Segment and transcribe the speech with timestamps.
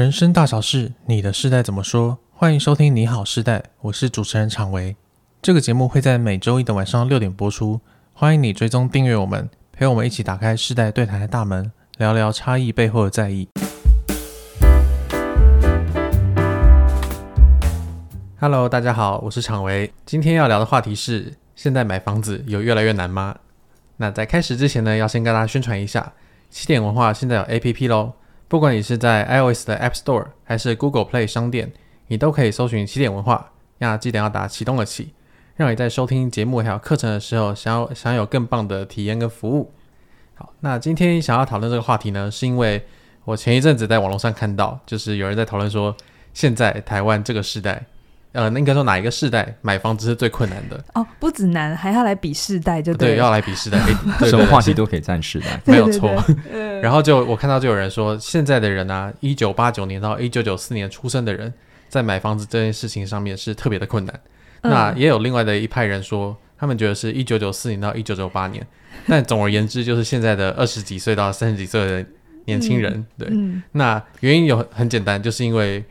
[0.00, 2.16] 人生大小事，你的世代怎么说？
[2.32, 4.96] 欢迎收听《你好世代》，我是主持人常维。
[5.42, 7.78] 这个节目会在每周一的晚上六点播出，
[8.14, 13.46] 欢迎你追踪订阅我们，陪我们一起打开世代对谈的大门，聊聊差异背后的在意。
[18.38, 19.92] Hello，大家好，我是常维。
[20.06, 23.36] 今天要聊的话题是：现在买房子有越来越难吗？
[23.98, 26.14] 那在开始之前呢，要先跟大家宣传一下，
[26.48, 28.14] 起点文化现在有 APP 喽。
[28.50, 31.70] 不管你是在 iOS 的 App Store 还是 Google Play 商店，
[32.08, 33.52] 你都可以搜寻起点文化。
[33.78, 35.14] 那记得要打启动的启，
[35.54, 39.72] 让你在收听节目还有课程的时候，想要享有更棒的体验跟服务。
[40.34, 42.84] 好，那今天想要讨论这个话题呢，是因为
[43.24, 45.96] 我前一阵子在网络上看到，就是有人在讨论说，
[46.34, 47.86] 现在台湾这个时代。
[48.32, 50.84] 呃，那应该说哪一个世代买房子是最困难的？
[50.94, 53.78] 哦，不止难，还要来比世代就对，对，要来比世代，
[54.24, 56.08] 什么话题都可以占世代，没有错。
[56.80, 61.52] 然后就我看到就有人说，现在的人啊，一九八九年到一九九四年出生的人，
[61.88, 64.20] 在买房子这件事情上面是特别的困难。
[64.60, 68.64] 嗯、那也有另外的一派人说，他们觉得是一九九四年到一九九八年。
[69.08, 72.06] 但总而言之，就是现在的二十几岁到三十几岁的
[72.44, 73.28] 年轻人，嗯、对。
[73.32, 75.84] 嗯、那原因有很简单，就是因为。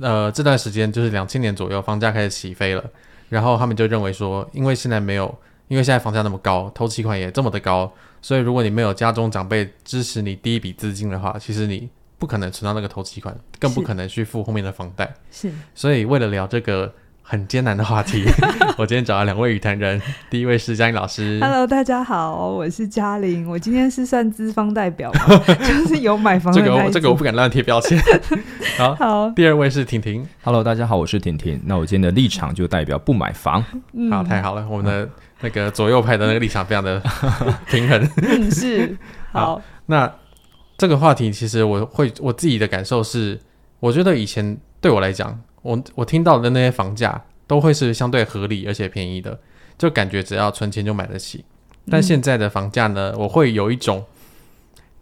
[0.00, 2.84] 呃，这段时间就是两千年左右，房价开始起飞了，
[3.28, 5.26] 然后他们就认为说，因为现在没有，
[5.68, 15.14] 因为现在房价那么高，投期款也这么的高，所以如果你没有家中长辈支持你第一笔资金的话，其实你不可能存到那个投期款，更不可能去付后面的房贷。
[15.30, 16.92] 是，所以为了聊这个。
[17.26, 18.22] 很艰难的话题，
[18.76, 21.40] 我今天找了两位语谈人，第一位是嘉玲老师。
[21.40, 25.10] Hello，大家好，我是嘉玲，我今天是算资方代表，
[25.66, 27.98] 就是有买房的这个这个我不敢乱贴标签。
[28.76, 30.24] 好，好，第二位是婷婷。
[30.42, 31.58] Hello，大家好，我是婷婷。
[31.64, 33.64] 那我今天的立场就代表不买房。
[33.94, 35.08] 嗯、好，太好了，我们的
[35.40, 37.02] 那个左右派的那个立场非常的
[37.70, 38.06] 平衡。
[38.18, 38.94] 嗯，是。
[39.32, 40.12] 好，好，那
[40.76, 43.40] 这个话题其实我会我自己的感受是，
[43.80, 45.40] 我觉得以前对我来讲。
[45.64, 49.40] 我我听到的那些房价都会是相对合理而且便宜的，
[49.78, 51.42] 就感觉只要存钱就买得起。
[51.90, 54.04] 但现在的房价呢，我会有一种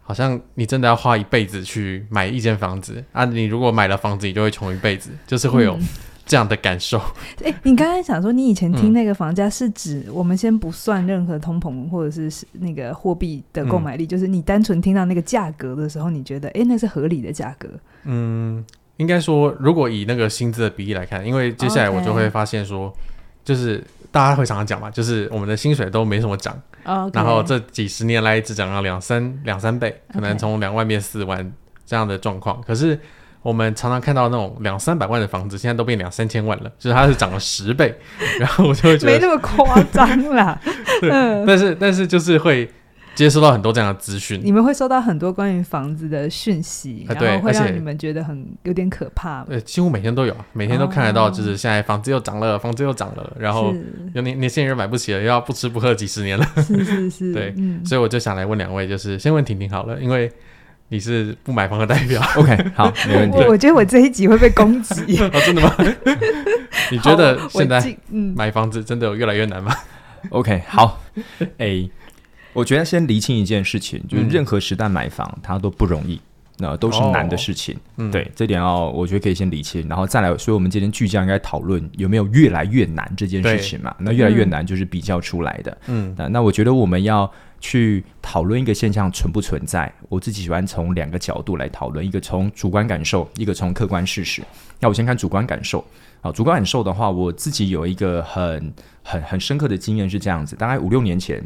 [0.01, 3.25] 好像你真的要花一辈子去买一间房子啊！
[3.25, 5.77] 你如果买了房子，你就会穷一辈子，就是会有
[6.25, 6.97] 这样的感受。
[6.97, 17.67] 哎、嗯欸，你刚才想说，你以前听那个房价是指我们先不算任何通膨或者是那个货币的购买力，嗯、就是你单纯听到那个价格的时候，你觉得哎、欸，那是合理的价格？
[18.05, 18.63] 嗯。
[18.97, 22.93] 应该说，如果以那个薪资的比例来看，因为接下来我就会发现说，
[23.43, 26.55] 就是大家会常常讲嘛，就是我们的薪水都没什么涨.
[27.13, 31.51] 然后这几十年来一直涨了两三两三倍，可能从两万变四万
[31.85, 32.61] 这样的状况。
[32.61, 32.99] 可是
[33.41, 37.97] 我们常常看到那种两三百万的房子，现在都变两三千万了，就是它是涨了十倍，
[38.39, 40.59] 然后我就会觉得没那么夸张啦。
[41.01, 41.09] 对，
[41.47, 42.69] 但是但是就是会。
[43.15, 49.43] 接收到很多这样的资讯，你们会收到很多关于房子的讯息，然后会让你们觉得很有点可怕。
[49.43, 53.73] 对，几乎每天都有，每天都看得到，就是现在房子又涨了，哦、房子又涨了，然后
[54.13, 56.45] 有年年轻人买不起了，又要不吃不喝几十年了。
[56.57, 60.31] 是 是是， 对，嗯、所以我就想来问两位，就是先问婷婷好了，因为
[60.89, 62.19] 你是不买房的代表。
[62.35, 63.37] OK，好，没问题。
[63.37, 65.19] 我我觉得我这一集会被攻击。
[65.19, 65.75] 哦，真的吗？
[66.91, 67.95] 你觉得现在
[68.35, 69.71] 买房子真的有越来越难吗
[70.29, 70.99] ？OK，好
[71.59, 71.91] ，A。
[72.53, 76.21] 我觉得先厘清一件事情，就是任何时代买房，嗯、它都不容易，
[76.59, 77.75] 那都是难的事情。
[77.95, 80.37] 哦、对，嗯、这点要我觉得可以先厘清，然后再来。
[80.37, 83.95] 所以我们今天聚焦应该讨论有没有越来越难这件事情嘛？
[83.97, 85.77] 那越来越难就是比较出来的。
[85.87, 89.91] 嗯，那我觉得我们要去讨论一个现象存不存在。
[90.09, 94.43] 我自己喜欢从两个角度来讨论，一个从主观感受，一个从客观事实。
[94.79, 95.83] 那我先看主观感受。
[96.21, 101.43] 啊，主观感受的话，我自己有一个很很很深刻的经验是这样子，大概五六年前。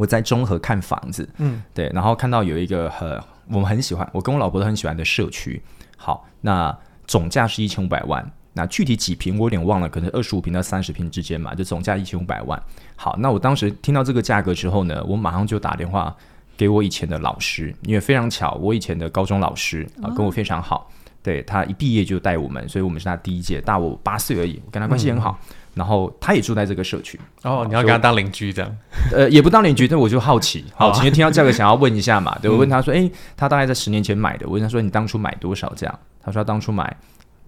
[0.00, 3.06] 我在中和看房子，嗯，对，然后看到有一个很
[3.48, 5.60] 我们很喜欢，我跟我老婆都很喜欢的社区。
[5.98, 6.74] 好，那
[7.06, 12.60] 总价是一千五百万，那具体几平我有点忘了，可能二十五平到三十平之间嘛，就总价一千五百万。
[12.96, 16.16] 好，那我当时听到这个价格之后呢，我马上就打电话
[16.56, 20.86] 给我以前的老师，因为非常巧，我以前的高中老师啊跟我非常好，哦、
[21.22, 25.38] 对，他一毕业就带我们，所以我们是他第一届，大我八岁而已，我跟他关系很好。
[25.42, 28.76] 嗯然后他也住在这个社区哦，你要跟他当邻居这样？
[29.16, 32.36] 呃，也不当邻居，但我就好奇，好奇听到价格想要问一下嘛。
[32.42, 36.94] 对，我问他说：“哎，他大概在十年前买的。”我问他说：“你当初买多少？”这样，他说他当初买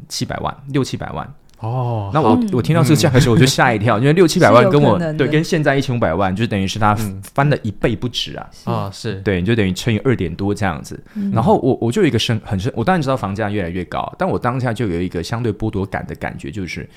[0.09, 1.31] 七百万，六七百万。
[1.59, 6.97] 哦，那我我听到这个价格的时候，我就吓一跳，因为六七百万跟我对跟现在一千五百万，就等于是他
[7.35, 8.51] 翻了一倍不止啊！
[8.65, 10.99] 啊，是对，你就等于乘以二点多这样子。
[11.33, 16.89] 然后我我就有一个深很深，我当然知道房价越来越高，但我当下就有一个相对剥夺感的感觉，就是。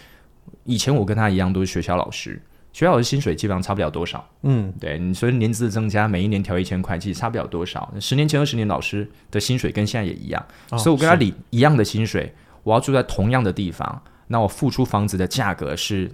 [0.63, 2.41] 以前我跟他一样都是学校老师，
[2.73, 4.27] 学校老师薪水基本上差不了多少。
[4.43, 7.93] 嗯，对，你说年资的增加，每一年调一千块，其实差不了多少。
[7.99, 12.33] 十年前、二十年老师的薪水跟现在也一样，哦、所以我跟他领一样的薪水，
[12.63, 16.11] 我要住在同样的地方，那我付出房子的价格是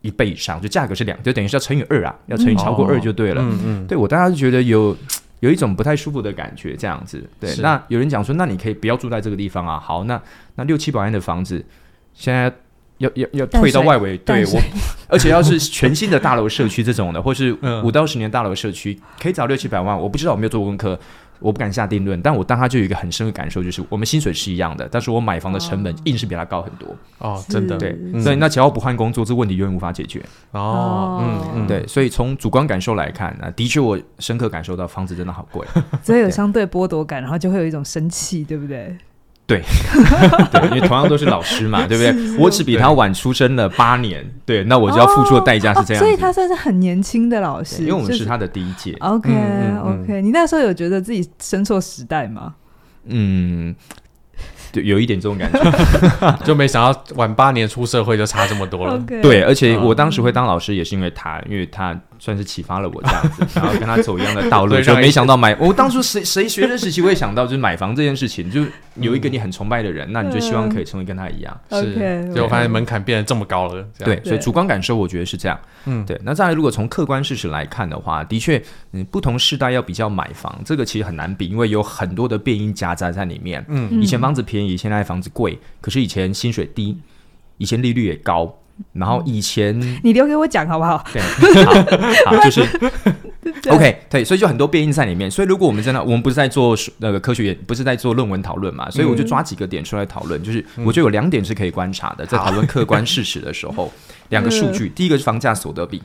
[0.00, 3.42] 一倍以上，就价格是两，就等于是要乘以二啊，要乘以超过二就对了。
[3.42, 4.96] 嗯嗯，对我大家就觉得有。
[5.40, 7.22] 有一种不太舒服的感觉，这样子。
[7.38, 9.78] 对，那有人讲说，那你可以不要住在这个地方啊。
[9.78, 10.18] 好，那
[10.54, 11.62] 那六七百万的房子，
[12.14, 12.50] 现在
[13.04, 14.60] 要要要退到外围，对我，
[15.08, 19.98] 而且要是全新的大楼社区这种的，或是五到十年大楼社区，可以找六七百万。
[19.98, 20.98] 我不知道，我没有做过功课。
[21.40, 26.96] 我不敢下定论，但我当他就有一个很深的感受，就是我们薪水是一样的，但是我买房的成本硬是比他高很多。
[27.18, 30.22] 哦，真的，对，所以那只要不换工作，这个问题永远无法解决。
[30.52, 35.66] 哦，嗯嗯，对，所以从主观感受来看，啊，的确我深刻感受到房子真的好贵，
[36.02, 38.96] 所以有相对剥夺感，然后就会有一种生气，对不对？
[39.46, 39.62] 对，
[40.50, 42.12] 对，因为同样都是老师嘛， 对不对？
[42.12, 48.92] 是是我只比他晚出生了八年，对，那我就要付出的代价是这样、哦哦，所以他算是很年轻的老师，因为我们是他的第一届。
[48.92, 52.54] 就是、OK、嗯、OK，、嗯、你那时候有觉得自己生错时代吗？
[53.06, 53.74] 嗯。
[54.72, 58.98] 对有一点这种感觉， 就没想到晚八年出社会就差这么多了。
[58.98, 59.22] Okay.
[59.22, 64.80] 对，而且我当时会当老师也是因为他，因为他算是启发了我这样子， 然后跟他走一样的道路。
[64.80, 71.60] 就没想到买，我当初谁谁学生时期会想到就是买房这件事情，就有一个你很崇拜的人，那你就希望可以成为跟他一样。
[71.70, 71.92] 是，
[72.32, 73.86] 结果发现门槛变得这么高了。
[73.98, 75.60] 对，所以主观感受我觉得是这样。
[75.84, 76.18] 嗯，对。
[76.24, 78.62] 那再来，如果从客观事实来看的话，的确，
[78.92, 83.62] 嗯，不同世代要比较买房，这个其实很难比，因为有很多的变因夹杂在里面。
[83.68, 86.96] 嗯，以前房子便宜，现在房子贵，可是以前薪水低，
[87.58, 88.50] 以前利率也高，
[88.92, 91.04] 然后以前 你留给我讲好不好？
[91.12, 91.22] 对，
[91.64, 92.66] 好，好， 就是
[93.62, 95.30] 对 OK，对，所以就很多变因在里面。
[95.30, 100.42] 所以如果我们真的，我们不是在做那个科学研，不是在做论文讨论嘛，所以我就抓几个点出来讨论。
[100.42, 103.92] 就是我觉得有两点是可以观察的，在讨论客观事实的时候，
[104.30, 106.02] 两个数据，第一个是房价所得比。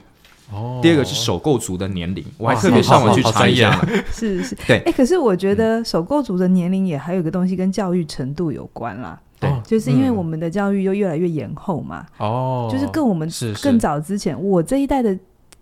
[0.52, 3.80] 哦，第二个是首购族的年龄，我还特别上网去查一下。
[4.12, 9.20] 是是，对，哎，可是我觉得首购族的年龄也还有一个东西跟教育程度有关啦。
[9.40, 12.06] 对，就是因为我们的教育又越来越延后嘛。
[12.18, 13.30] 哦，就是跟我们
[13.64, 15.18] 更早之前，我这一代的。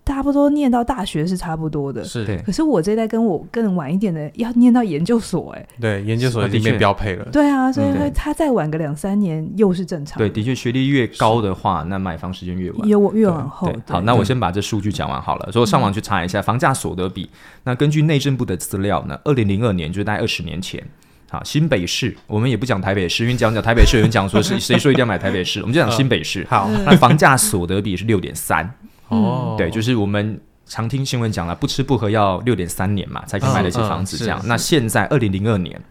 [0.08, 2.42] 差不多念到大学是差不多的，是。
[2.46, 7.26] 可是我这一代跟我更晚一点的要念到研究所，哎，对，研究所已经被标配了。
[7.26, 10.18] 对啊，所以他再晚个两三年又是正常。
[10.18, 13.70] 对，的确，学历越高的话，那买房时间越晚，越越往后。
[13.90, 15.52] 好，那我先把这数据讲完好了。
[15.52, 17.30] 所以我上网去查一下房价所得比。
[17.66, 20.82] 那根据内政部的资料呢，二零零二年就是大概二十年前，
[21.30, 26.46] 好，新北市我们也不讲台北市，因为讲讲台北市有人讲说是 谁说一定要买台北市，我们就讲新北市。
[26.50, 28.70] 好，那房价所得比是六点三。
[29.10, 30.40] 哦，对，就是我们。
[30.70, 34.18] 常听新闻讲了，不吃不喝要六点三年嘛，才可以买得起房子。
[34.18, 35.82] 这样，那现在二零零二年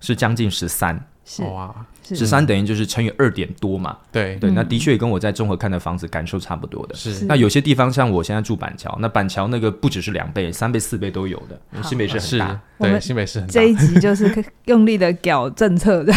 [0.00, 1.06] 是将近十三，
[1.52, 1.72] 哇，
[2.04, 3.96] 十三等于就是乘以二点多嘛。
[4.12, 6.94] 对对，那的确跟我在综合看的房子感受差不多的。
[6.94, 11.82] 是，那有些地方像我现在住板桥，那板桥那个不只是两倍、三倍、四倍都有的。
[11.82, 13.52] 新北市很大，对，新北市很大。
[13.52, 16.12] 这一集就是用力的搞政策的。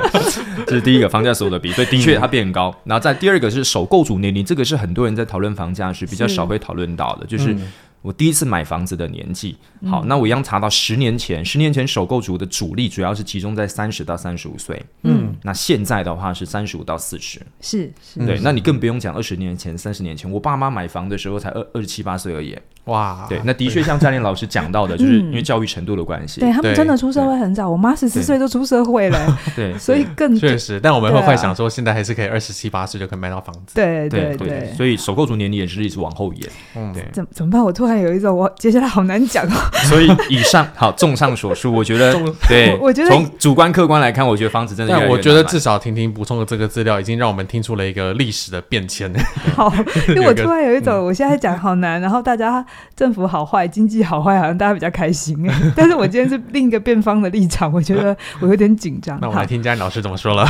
[0.66, 2.74] 这是第一个房价所有的比，所以的确它变高。
[2.84, 7.56] 然后在第二个是首购族年龄，这个是很多人在讨论房价时比较少会讨论到的，就是。
[8.02, 9.56] 我第一次买房子的年纪，
[9.88, 34.36] 好，那我一样查到十年前，十年前首购族的主力主要是集中在三十到三十五岁，嗯，那现在的话是三十五到四十，是，是，对，那你更不用讲二十年前、三十年前，我爸妈买房的时候才二二十七八岁而已，哇，对，那的确像嘉玲老师讲到的， 就是因为教育程度的关系，对他们真的出社会很早，我妈十四岁就出社会了，对， 所以更确实，但我们会幻想说，现在还是可以二十七八岁就可以买到房子，对对。
[34.36, 37.62] 对，所以首购族年龄也是一直往后延，嗯，对，怎怎么办？
[37.62, 37.91] 我突然。
[37.98, 39.56] 有一种我接下来好难讲哦，
[39.88, 42.12] 所以以上好，综上所述，我觉得
[42.48, 45.08] 对，我觉得从主观客观来看，我觉得房子真的越来越。
[45.08, 49.12] 但我觉得至少婷婷补充的这个资料，已经让我们听出了一个历史的变迁。
[49.54, 49.72] 好，
[50.08, 55.54] 因为我突然有一种，我现在讲好难，然后大家政府好坏，经济好坏，好像大家比较开心哎。
[55.74, 59.18] 但是我今天是另一个辩方的立场，我觉得我有点紧张。
[59.20, 60.46] 那我来听嘉玲老师怎么说了，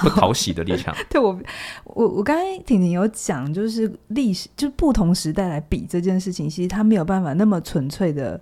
[0.00, 0.94] 不讨喜的立场。
[1.08, 1.38] 对我，
[1.84, 8.40] 我我刚才婷婷有讲，就是历史，就是不同时代来比这件事情，其实他没有办法那么纯粹的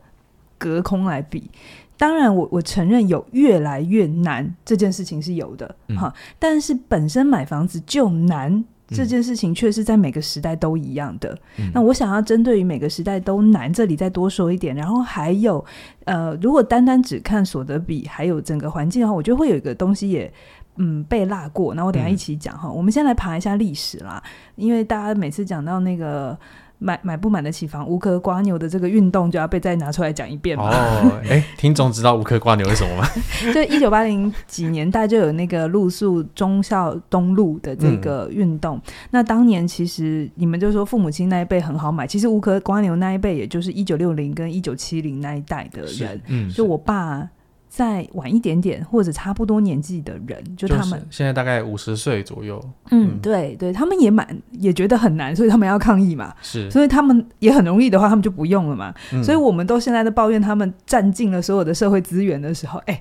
[0.56, 1.50] 隔空来比。
[1.96, 5.66] 当然我，我我承认有越来越难这件事情是有的
[5.96, 11.38] 哈、嗯，但是本身买房子就难这件事情，却是在每个时代都一样的。
[11.58, 14.74] 嗯、那我想要针对于每个时代都难，这里再多说一点。
[14.74, 15.62] 然后还有，
[16.06, 20.32] 呃，如果单单只看所得比，还有整个环境的话，我觉得会有一个东西也。
[20.76, 21.74] 嗯，被落过。
[21.74, 22.66] 那我等一下一起讲哈。
[22.68, 24.22] 嗯、我们先来爬一下历史啦，
[24.56, 26.38] 因为大家每次讲到那个
[26.80, 30.70] 买买不买得起房，无壳瓜牛的这个运动就要被再拿出来讲一遍嘛。
[30.70, 33.06] 哦，哎，听众知道无壳瓜牛是什么吗？
[33.54, 38.76] 就一九八零几年代就有那个露宿忠孝东路的这个运动。
[38.78, 46.20] 嗯、那当年其实你们就说父母亲那一辈很好买，其实无壳瓜牛那一辈也就是一九六零跟一九七零那一代的人。
[46.26, 47.28] 嗯，就我爸。
[47.72, 52.60] 再晚一点点或者差不多年纪的人，就他们现在大概五十岁左右。
[52.90, 56.34] 嗯，嗯对对，他们也蛮也觉得很难，所以他们要抗议嘛。
[56.42, 58.92] 是，所以他们也很容易的话，他们就不用了嘛。
[59.12, 63.00] 嗯、所以我们都现在在抱怨他们占尽了所有的社会资源的时候，哎，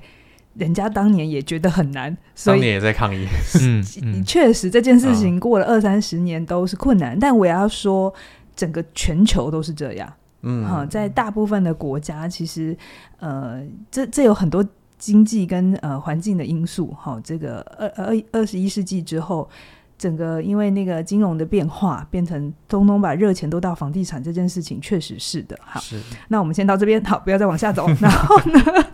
[0.54, 3.26] 人家当年也觉得很难，所以当年也在抗议。
[3.60, 8.14] 嗯，嗯确实这件事情过了二三十年都是困难，嗯、但我也要说，
[8.56, 10.14] 整个全球都是这样。
[10.42, 12.76] 嗯，哈，在大部分的国家，其实，
[13.20, 14.66] 呃，这这有很多
[14.98, 19.50] 经济跟呃环境的因素，哈，这个二二二十一世纪之后，
[19.98, 25.80] 整个因为那个金融的变化，变成通通把热钱都到房地产这件事情，确实是的，哈。
[25.82, 26.00] 是。
[26.30, 27.86] 那我们先到这边，好，不要再往下走。
[28.00, 28.86] 然后呢，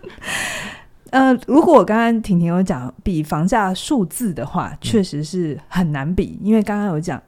[1.12, 7.22] 呃，如果我刚刚婷婷有讲比房价数字的话，确实是很难比，因为刚刚有讲。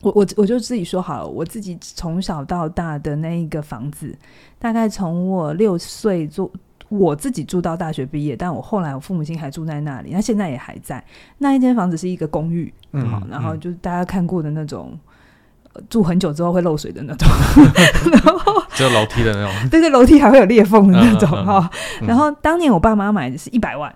[0.00, 4.16] 我我我就自己说好了，我自己从小到大的那一个房子，
[4.58, 6.50] 大概从我六岁住，
[6.88, 11.04] 我自己住到大学毕业，但我后来我父母亲还住在那里，那现在也还在。
[11.38, 14.96] 那一间房子是一个公寓，嗯，好，然后就是大家看过的那种，
[15.90, 17.28] 住很久之后会漏水的那种，
[18.12, 21.68] 然后 只有楼梯的那种，对对，楼梯还会有裂缝的那种哈。
[22.02, 23.92] 然后当年我爸妈买的是一百万。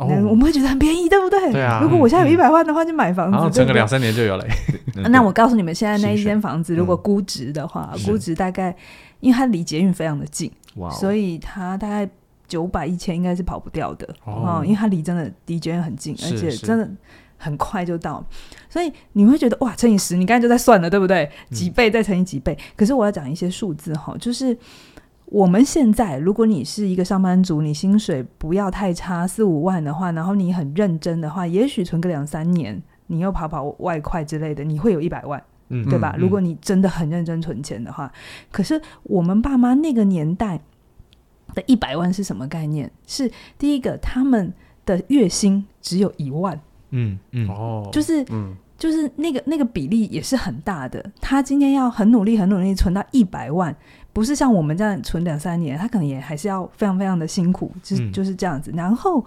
[0.00, 1.52] 哦、我们会觉得很便宜，对不对？
[1.52, 1.80] 对啊。
[1.82, 4.44] 如果我现在有一百万的话，就买房子，然后整个两三年就有了。
[5.10, 8.74] 那我告诉你们，现在那一间房子，如果估值的话，嗯、估值大概，
[9.20, 12.08] 因为它离捷运非常的近，哇所以它大概
[12.48, 14.64] 九百一千应该是跑不掉的哦、嗯。
[14.64, 16.88] 因为它离真的离捷运很近，而且真的
[17.36, 18.24] 很快就到，
[18.68, 21.30] 所以你会觉得哇，乘以十，你刚才就在算了，对不对？
[21.50, 22.52] 几倍再乘以几倍。
[22.52, 24.56] 嗯、可是我要讲一些数字哈，就是。
[25.30, 36.14] 我们现在，如果你是一个上班族，你薪水不要太差，四五万的话，然后你很认真的话，也许存个两三年，你又跑跑外快之类的，你会有一百万，嗯，对吧？
[36.16, 38.12] 嗯，如果你真的很认真存钱的话，
[38.50, 40.60] 可是我们爸妈那个年代
[41.54, 42.90] 的一百万是什么概念？
[43.06, 44.52] 是第一个，他们
[44.84, 46.60] 的月薪只有一万，
[46.90, 51.12] 嗯嗯，哦，就是，嗯，就是那个那个比例也是很大的。
[51.20, 53.76] 他今天要很努力、很努力存到一百万。
[54.12, 58.70] 不是像我们这样存两三年，他可能也还是要非常非常的辛苦，就是就是这样子。
[58.72, 59.24] 嗯、然后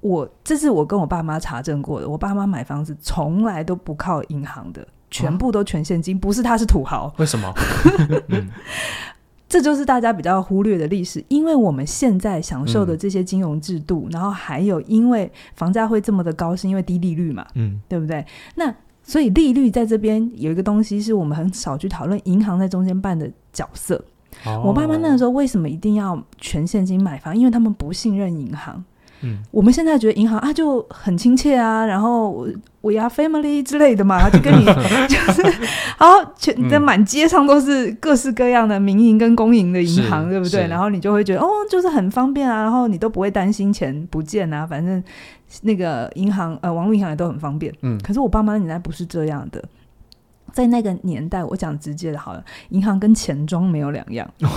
[0.00, 6.16] 我这是我跟我爸妈查证过的，我爸妈买房子从来都不靠银行的，全部都全现金。
[6.16, 7.52] 啊、不是他是土豪，为什么？
[9.48, 11.24] 这就是大家比较忽略的历史。
[11.28, 18.26] 因为我们现在享受的这些金融制度，嗯、然后还有因为房价会这么的高，是因为低利率嘛，嗯，对不对？
[18.56, 24.02] 那所以利率在这边有一个东西是我们很少去讨论，银行在中间办的角色。
[24.44, 27.36] 哦、我爸妈那个时候为什么一定要全现金买房？
[27.36, 28.82] 因为他们不信任银行。
[29.20, 32.46] 嗯，我们现在觉得银行啊就很亲切啊，然后
[32.80, 34.64] we are family 之类的嘛，就跟你
[35.08, 35.40] 就是，
[35.98, 40.66] 然后全在满街上都是各式各样的民营跟公营的银行，对不对？
[40.66, 45.02] 然后你就会觉得哦，就是很方便啊，然后你都不会担心钱不见啊，反正
[45.62, 47.72] 那个银行呃网络银行也都很方便。
[47.82, 49.62] 嗯，可是我爸妈年代不是这样的。
[50.52, 54.28] 在那个年代，我讲直接的好了，银行跟钱庄没有两样。
[54.38, 54.48] 有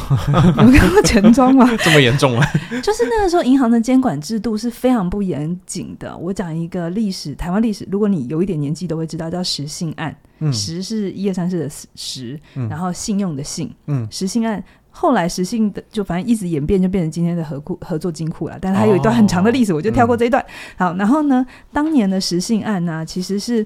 [0.71, 1.67] 看过钱庄吗？
[1.83, 2.47] 这么严重啊？
[2.83, 6.15] 就是那个时候，银行的监管制度是非常不严谨的。
[6.15, 10.15] 我讲一个历史，台湾历史，如果你有一点年纪，都会知道，叫实信案。
[10.37, 13.73] 嗯，十是一二三四的实，嗯、然后信用的信。
[13.87, 14.63] 嗯，实信案
[14.97, 18.57] 后来实信的就反正一直演变，就变成今天的合库合作金库了。
[18.59, 20.43] 但是它有一段很长的历史，哦、我就跳过这一段。
[20.77, 23.65] 嗯、好，然后呢，当年的实信案呢、啊，其实是。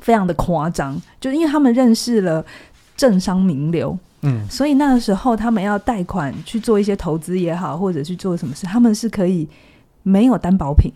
[0.00, 2.42] 非常的夸张，就是因为他们认识了
[2.96, 9.46] 政商名流，嗯，所以那个时候他们要贷款去做一些投资也好，或者去做什么事，他们是可以
[10.04, 10.92] 没有担保品，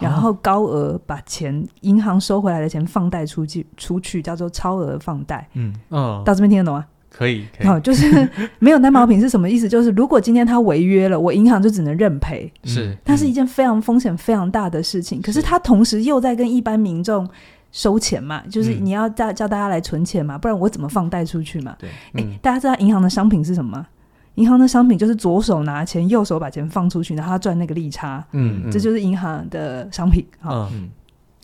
[0.00, 6.86] 然后高额把钱银行收回来的钱放贷出去，出去叫做超额放贷，嗯嗯，到这边听得懂吗？
[7.16, 8.28] 可以，可以，好，就是
[8.58, 9.68] 没有担保品是什么意思？
[9.68, 17.28] 就是如果今天他违约了，我银行就只能认赔，是，它是一件非常风险非常大的事情，可是他同时又在跟一般民众。
[17.76, 21.74] 收钱嘛，就是你要叫叫大家来存钱嘛，嗯、不然我怎么放贷出去嘛？
[21.76, 23.86] 对，嗯欸、大家知道银行的商品是什么吗？
[24.36, 28.24] 银行的商品就是左手拿钱，右手把钱放出去，然后他赚那个利差。
[28.30, 30.24] 嗯，嗯这就是银行的商品。
[30.38, 30.88] 好，嗯、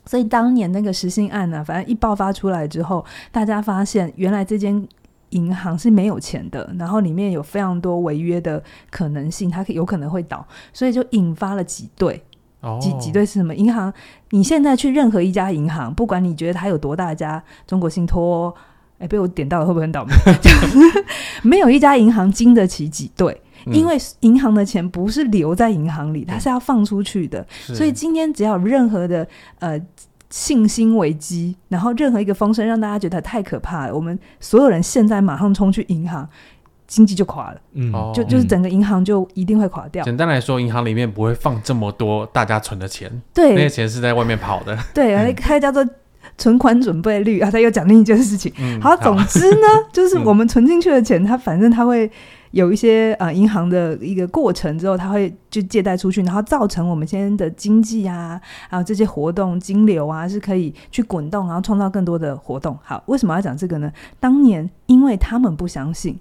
[0.06, 4.86] 所以当年那个实信案呢、啊，反正一爆发出来之后，大家发现原来这间
[5.30, 12.22] 银行是没有钱的，然后里面有非常多违约的可能性，它有可能会倒，所以就引发了挤兑。
[12.78, 13.54] 挤挤兑是什么？
[13.54, 13.90] 银行，
[14.32, 18.54] 你现在去任何一家银行，不管你觉得它有多大家，中国信托、
[18.98, 20.12] 哎，被我点到了，会不会很倒霉？
[21.42, 27.40] 没有一家银行经得起挤兑，嗯、因为银行的钱不是留在银行里，它是要放出去的。
[27.70, 29.26] 嗯、所以今天只要任何的
[29.60, 29.80] 呃
[30.30, 36.26] 信心危机，然后任何一个风声让大家觉得太可怕了，我们所有人现在马上冲去银行，
[36.86, 37.60] 经济就垮了。
[37.74, 40.02] 嗯，就就是整个银行就一定会垮掉。
[40.04, 44.78] 简单来说，银行里面不会放这么多大家存的钱，对，那些钱是在外面跑的。
[44.94, 45.86] 对，而它叫做。
[46.36, 48.50] 存款准备率啊，他又讲另一件事情。
[48.58, 52.10] 嗯、好，总之呢，就是我们存进去的钱，它反正它会
[52.52, 62.78] 有一些呃银行的一个过程之后，他会就借贷出去，然后造成我们现在的经济啊，还有这些活动金流啊，是可以去滚动，然后创造更多的活动。
[62.82, 63.92] 好，为什么要讲这个呢？
[64.18, 66.18] 当年因为他们不相信，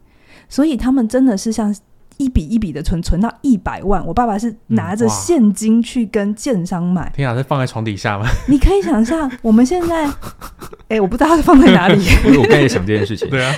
[0.47, 1.75] 所以他们真的是像。
[2.17, 4.05] 一笔一笔的存，存到一百万。
[4.05, 7.09] 我爸爸是拿着现金去跟建商买。
[7.15, 8.25] 天啊，是放在床底下吗？
[8.49, 10.13] 你可以想象，我们现在，哎、
[10.89, 12.03] 欸，我不知道是放在哪里。
[12.25, 13.29] 因 为我刚才也想这件事情。
[13.29, 13.55] 对啊，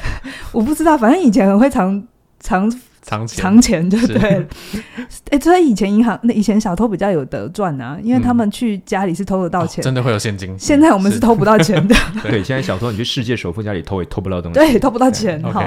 [0.51, 2.03] 我不知道，反正以前很会藏
[2.41, 2.71] 藏。
[3.03, 4.45] 藏钱，藏钱就对了。
[5.31, 10.55] 哎欸，所以以前银行那以前小偷比较有得赚啊，因为他们去家里是偷得到钱，嗯哦，真的会有现金。
[10.55, 11.95] 现在我们是偷不到钱的。
[12.21, 14.59] 对，现在小偷你去世界首富家里偷也偷不到东西。
[14.59, 15.41] 对，偷不到钱。
[15.41, 15.61] 好，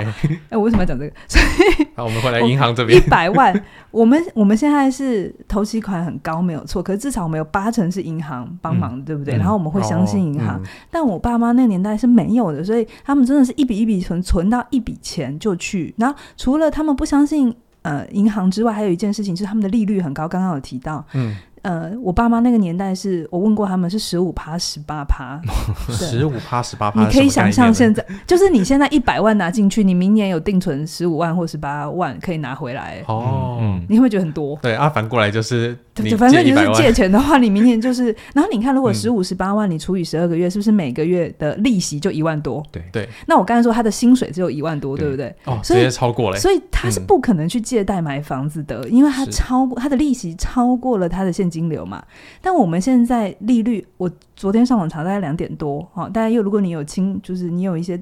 [0.49, 1.13] 哎，我为什么要讲这个？
[1.27, 3.53] 所以，好，我们回来银行这边，一百万，
[3.95, 6.83] 我们我们现在是投期款很高，没有错。
[6.83, 9.37] 可是至少我们有八成是银行帮忙，嗯、对不对？
[9.37, 10.61] 然后我们会相信银行。
[10.91, 15.95] 但我爸妈那个年代是没有的，所以他们真的是一笔一笔存，存到一笔钱就去。
[15.97, 17.55] 然后除了他们不相信。
[17.85, 20.27] 呃，银行之外还有一件事情，就是他们的利率很高。
[20.27, 21.37] 刚刚有提到，嗯。
[21.65, 25.41] 呃，我爸妈那个年代是我问过他们是十五趴十八趴，
[25.89, 27.01] 十五趴十八趴。
[27.03, 33.81] 你可以想象现在就是你现在一百万拿进去，你明年有定存十五万或十八万可以拿回来哦。
[33.89, 34.59] 你会觉得很多？
[34.61, 35.75] 对，啊，凡过来就是，
[36.19, 42.63] 反正就是借钱的话，你明年就是， 然后你看，如果十五十八万，你除以十二个月，是不是每个月的利息就一万多？
[42.71, 43.09] 对对。
[43.27, 45.35] 那我刚才说他的薪水只有一万多，对不对？
[45.47, 46.37] 哦，直接超过了。
[46.37, 51.54] 所以他是不可能去借贷买房子的，因为他超过他的利息超过了他的现金。
[51.55, 52.05] 金流嘛，
[52.43, 58.01] 但我们现在利率，我昨天上网查大概两点多，哈，大家又如果你有清，就是你有一些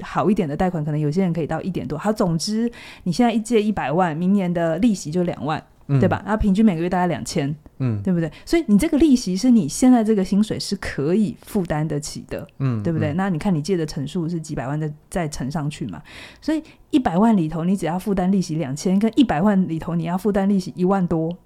[0.00, 1.98] 好一点的贷款，可能有些人可以到一点多。
[1.98, 2.70] 好，总之
[3.02, 6.22] 你现在一借一百万，明年的利息就两万，嗯、对吧？
[6.24, 8.30] 然后平均每个月大概两千，嗯，对不对？
[8.44, 13.12] 所以你这个利息是你现在这个薪水是可以负担得起的，嗯，对不对？
[13.12, 16.00] 嗯、那你看你借的乘数是几百万的再乘上去嘛，
[16.40, 21.36] 所以一百万里头你只要负担利息两千，跟一百万里头你要负担利息一万多。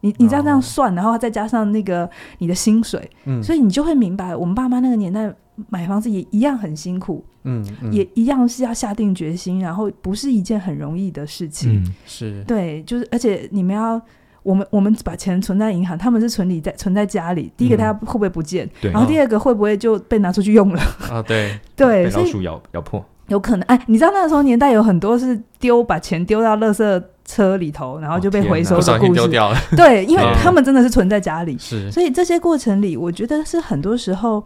[0.00, 2.08] 你你这样这样算，然后再加上那个
[2.38, 5.32] 你的薪水，嗯，所以你就会明白，我们爸妈那个年代
[5.68, 7.92] 买房子也一样很辛苦，嗯，嗯。
[7.92, 12.44] 也一样是要下定决心，然后不是一件很容易的事情，嗯，是。
[12.44, 14.00] 对，就是而且你们要，
[14.44, 20.80] 我们我们把钱存在银行，他们是存你在存在家里，第一个他会不会不见，对，然后第二个会不会就被拿出去用了
[21.10, 21.20] 啊？
[21.22, 21.58] 对。
[21.74, 29.28] 对，被老鼠咬咬破，有可能，哎，你知道那个时候年代有很多是丢把钱丢到垃圾车里头，然后就被回收的故事。
[29.28, 29.58] 掉了。
[29.76, 31.90] 对，因为他们真的是存在家里，是。
[31.92, 34.42] 所以这些过程里，我觉得是很多时候，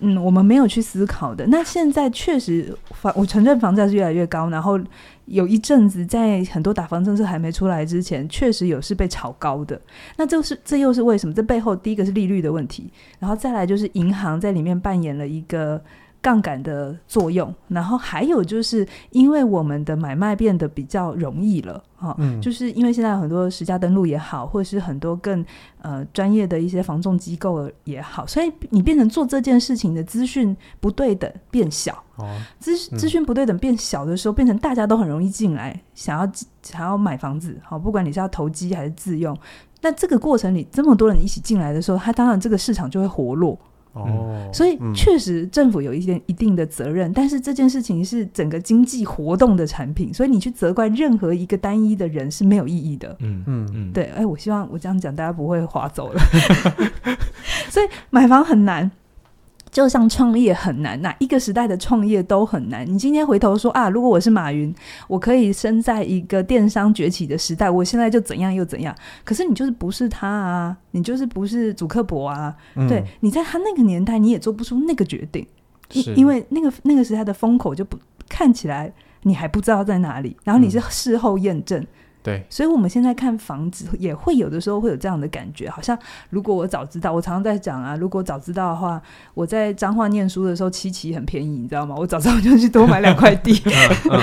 [0.00, 1.46] 嗯，我们没有去思考的。
[1.46, 4.50] 那现在确实房，我承认房价是越来越高。
[4.50, 4.78] 然后
[5.24, 9.80] 有一阵子，在很多打房政策还没出来之前，确实有是被炒高的。
[10.18, 11.32] 那这是这又是为什么？
[11.32, 15.80] 这背后第一个是利率的问题，然后再来就是银行在里面扮演了一个。
[16.22, 25.44] 杠杆的作用，然后还有就是因为我们的买卖变得比较容易了，哈、嗯，就是因为现在很多实价登录也好，或者是很多更
[25.80, 32.28] 呃专业的一些防重机构也好，所以你变成做这件事情的资讯不对等变小，哦，
[32.58, 36.30] 资资讯不对等变小的时候，变成大家都很容易进来，想要
[36.62, 39.34] 想要买房子，好，不管你是要投机还是自用，
[39.80, 43.58] 那这个过程里这么多人一起进来的时候，它当然这个市场就会活络。
[43.92, 53.16] 哦，嗯、所以确实政府有一些一定的责任，嗯、但是这件事情是整个经济活动的产品，所以你去责怪任何一个单一的人是没有意义的。
[53.20, 56.20] 嗯嗯嗯，对，哎，我希望我这样讲大家不会划走了。
[57.68, 58.90] 所以买房很难。
[59.70, 62.84] 就像创业很难，哪一个时代的创业都很难。
[62.86, 64.74] 你今天回头说啊，如果我是马云，
[65.06, 68.94] 我可以生在一个电商崛起的时代，我现在就怎样又怎样。
[69.24, 72.54] 可是你就是不是他啊，你就是不是祖克伯啊。
[72.74, 75.46] 嗯、对，你在他那个年代，你也做不出那个决定，
[76.16, 77.96] 因为那个那个时代的风口就不
[78.28, 81.80] 看起来，你还不知道在哪里，然后你是事后验证。
[81.80, 81.86] 嗯
[82.22, 89.00] 对，所以我们现在看房子也会有的时候会有这样的感觉，好像如果我早知道，我常常在讲啊，如果早知道的话，
[89.32, 91.94] 我在彰化念书的时候，七期很便宜，你知道吗？
[91.98, 93.58] 我早知道就去多买两块地。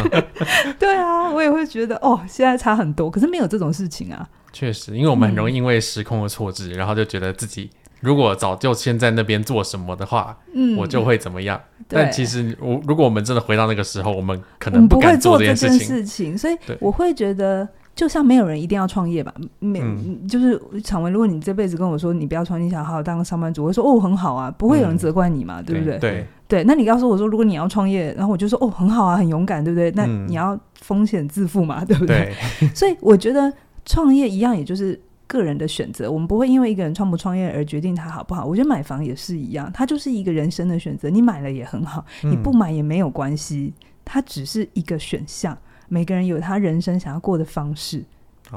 [0.77, 4.29] 对啊，我也会觉得哦，现在差很多，可是没有这种事情啊。
[4.53, 7.67] 确实，因为我们很容易因为时空的错置，嗯、然后就觉得自己
[8.01, 11.59] 如果早就先在那边做什么的话，嗯，我就会怎么样。
[11.87, 15.79] 但其实我如果我们真的回到那个时候，我们可能不敢做这件事情。
[15.79, 17.67] 事情所以我会觉得。
[17.97, 25.97] 就像没有人一定要创业吧，没、嗯、就是常文，如果你这辈子跟我说你不要创业，你想好好当个上班族，我会说哦很好啊，不会有人责怪你嘛，嗯、对不对？
[25.97, 29.91] 对对，那你告诉我说，如果你要创业，然后我就说哦很好啊，很勇敢，对不对？
[29.95, 32.31] 那你要风险自负嘛， 对不对？
[32.59, 33.51] 对 所以我觉得
[33.83, 38.45] 创业一样，也就是个人的选择，我们不会因为一个人创不创业而决定他好不好。
[38.45, 43.73] 我觉得买房也是一样，它就是一个人生的选择，你买了也很好，你不买也没有关系，
[44.05, 45.57] 它只是一个选项。
[45.87, 48.03] 每个人有他人生想要过的方式。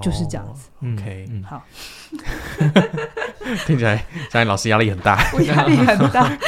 [0.01, 0.71] 就是这样子。
[0.81, 1.67] Oh, OK，嗯，好。
[3.67, 5.19] 听起来佳颖老师压力很大。
[5.35, 6.39] 我压力很大。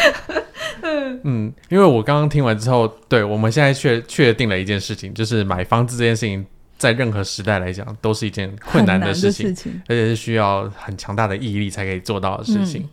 [1.25, 6.47] 嗯，因为我刚刚听完之后，对，我们现在确确定了一件事情，就是买房子这件事情，
[6.79, 12.83] 在任何时代来讲，都是一件困难的事情，事情而且是需要很强大的毅力才可以做到的事情。
[12.83, 12.89] 嗯、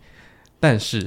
[0.60, 1.06] 但是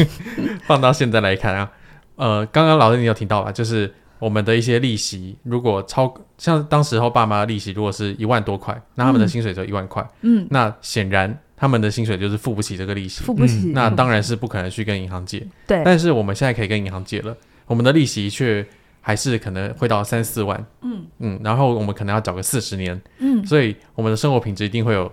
[0.68, 1.70] 放到现在来看啊，
[2.16, 3.50] 呃，刚刚老师你有听到吧？
[3.50, 3.94] 就是。
[4.24, 10.02] 我们的一些利息，如果超像当时候爸妈的利息，如果是一万多块，那他们的薪水就一万块。
[10.22, 13.72] 嗯，那显然他们的薪水就是付不起这个利息，付不起。
[13.74, 15.46] 那当然是不可能去跟银行借。
[15.66, 18.66] 对，但是我们现在可以跟银行借了，我们的利息却
[19.02, 20.66] 还是可能会到三四万。
[20.80, 22.98] 嗯嗯，然后我们可能要找个四十年。
[23.18, 25.12] 嗯，所以我们的生活品质一定会有。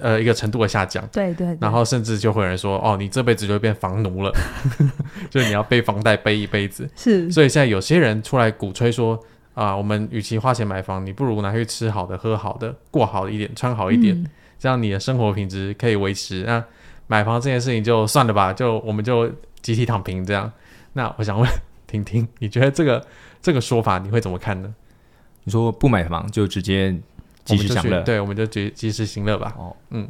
[0.00, 4.32] 呃，一个程度的下降，对，对对，然后甚至就会有人说，哦，你这辈子就会变房奴了，
[5.28, 6.88] 就是你要背房贷背一辈子。
[6.94, 9.18] 是，所以现在有些人出来鼓吹说，
[9.54, 14.26] 啊，我们与其花钱买房，你不如拿去吃好的、喝好的、过好一点、穿好一点，嗯、
[14.58, 16.44] 这样你的生活品质可以维持。
[16.44, 16.62] 那
[17.06, 19.28] 买房这件事情就算了吧，就我们就
[19.60, 20.52] 集体躺平这样。
[20.92, 21.50] 那我想问
[21.86, 23.04] 婷婷，你觉得这个
[23.42, 24.72] 这个说法你会怎么看呢？
[25.44, 26.96] 你说不买房就直接。
[27.44, 29.54] 及时享乐，对，我们就及及时行乐吧。
[29.58, 30.08] 哦，嗯，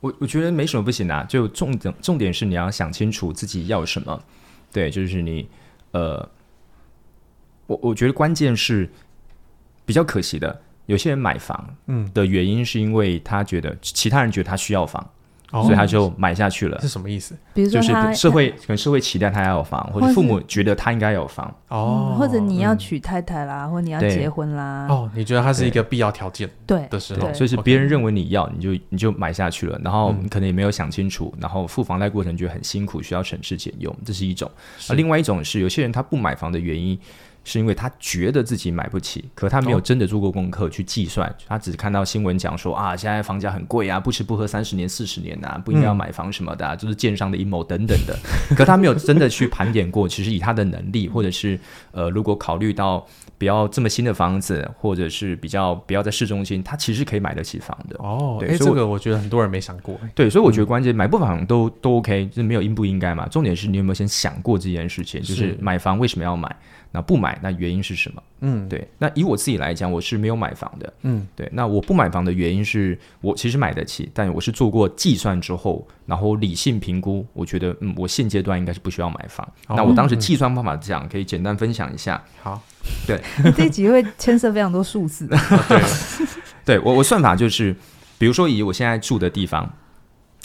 [0.00, 4.22] 我我觉得没什么不行啊，就重点重点是你要想清楚自己要什么。
[4.72, 5.48] 对，就是你，
[5.92, 6.28] 呃，
[7.66, 8.90] 我我觉得关键是
[9.84, 15.10] 比较可惜的，有些人买房，嗯，的原因是因为他觉得其他人觉得他需要房。
[15.50, 17.34] 哦、所以他就买下去了，是什么意思？
[17.54, 24.86] 比如说，就是社会可能社会期待他要有房，或者父母觉得他应该有房哦、嗯，或者你要娶太太啦，嗯、或者你要结婚啦。
[24.88, 26.48] 哦，你觉得他是一个必要条件？
[26.66, 34.50] 对的时候，所以是别人认为你要，你就你就买下去了，然后你可能也没有想清楚，然后付房贷过程觉得很辛苦，需要省吃俭用，这是一种。
[34.90, 36.98] 而另外一种是，有些人他不买房的原因。
[37.48, 48.14] 是因为他觉得自己买不起，可他没有真的做过功课去计算，哦、他只看到新闻讲说啊，现在房价很贵啊，不吃不喝三十年、四十年啊，不应该要买房什么的、啊，嗯、就是建商的阴谋等等的。
[48.54, 51.58] 可他没有真的去盘点过，其实以他的能力，或者是
[51.92, 53.06] 呃，如果考虑到
[53.38, 57.96] 比较这么新的房子，或者是比较不要在市中心，他其实可以买得起房的。
[57.98, 59.98] 哦，对，这个我觉得很多人没想过。
[60.14, 63.26] 对，所以我觉得关键、嗯、买不房都都 OK，就是没有应不应该嘛。
[63.28, 66.54] 重点是你有没有先想过这件事情，就是买房为什么要买？
[66.90, 68.22] 那不买，那原因是什么？
[68.40, 68.88] 嗯，对。
[68.98, 70.92] 那以我自己来讲，我是没有买房的。
[71.02, 71.48] 嗯，对。
[71.52, 79.46] 那我不买房的原因是我其实买得起，但我是做过计算之后，然后理性评估，我觉得嗯，我现阶段应该是不需要买房。
[79.66, 82.22] 哦、那我当时计算方法这样，可以简单分享一下。
[82.42, 82.60] 好，
[83.06, 83.20] 对。
[83.52, 85.26] 这一集会牵涉非常多数字。
[85.68, 85.82] 对，
[86.64, 87.76] 对我我算法就是，
[88.18, 89.70] 比如说以我现在住的地方，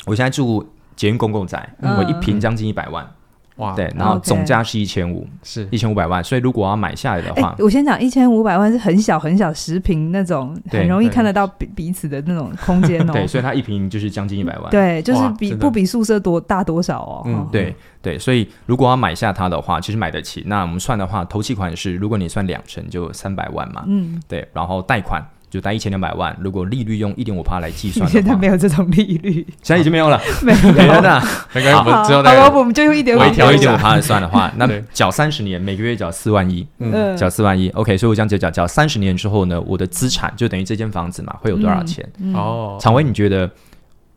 [0.06, 3.10] 我现在住捷运公共宅，嗯、我一平将近一百万。
[3.58, 13.14] 哇，对，然后总价是一千五，是一千五百万，所以如果要买下来的话，我先讲一千五百万是很小很小十平那种，很容易看得到彼彼此的那种空间哦。
[13.14, 14.72] 对， 所以它一平就是将近一百万。
[14.72, 17.24] 对，就是比不比宿舍多大多少哦。
[17.26, 20.44] 嗯，对对，所以如果要买下它的话，其实买得起。
[20.48, 23.84] 那我们算的话，头期款是如果你算两成就三百万嘛。
[23.88, 25.24] 嗯，对，然后贷款。
[25.54, 30.52] 就贷一千两百万，如果利率用一点五趴来计算的话，现在没有这种利率，现在已经没有了，没
[30.88, 31.00] 有。
[31.00, 31.20] 的。
[31.20, 42.04] 好，好，我们就用一点五，调一点五趴来算的话， 那缴三十年，每个月缴四万一，嗯，缴四万一，OK，所以我这样讲，缴三十年之后呢，我的资产就等于这间房子嘛，会有多少钱？
[42.34, 43.48] 哦，常威，你觉得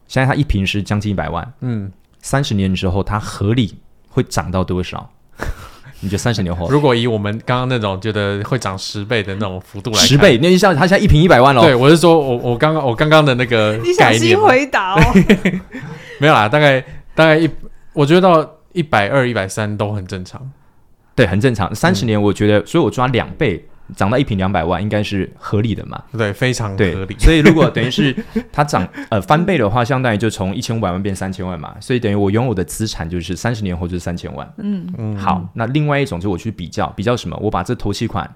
[0.08, 3.74] 现在它一平是将近一百万，嗯，三十年之后它合理
[4.08, 5.10] 会涨到多少？
[6.00, 11.62] 你觉得三十年后，如果以我们刚刚那种觉得会涨十倍的那种幅度来，十倍，那就像他现在一瓶一百万了。
[11.62, 15.00] 对，我是说我我刚刚我刚刚的那个概念回答哦，
[16.20, 16.80] 没有啦，大概
[17.14, 17.48] 大概一，
[17.92, 20.40] 我觉得到一百二、一百三都很正常，
[21.14, 21.74] 对，很正常。
[21.74, 23.64] 三十年，我觉得，所以我抓两倍。
[23.94, 26.02] 涨到一瓶两百万，应该是合理的嘛？
[26.16, 27.16] 对，非常合理。
[27.18, 28.16] 所以如果等于是
[28.50, 31.76] 它涨呃翻倍的话，相当于就从一千五百万变三千万嘛。
[31.80, 34.52] 所以等于我拥有的资产就是三十年后就是三千万。
[34.58, 35.16] 嗯嗯。
[35.16, 37.36] 好，那另外一种就我去比较，比较什么？
[37.40, 38.28] 我把这头期款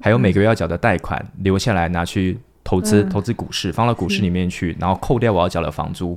[0.00, 2.38] 还有每个月要缴的贷款留下来拿去。
[2.62, 6.16] 投资、嗯、投资股市，放到股市里面去，然后扣掉我要缴的房租，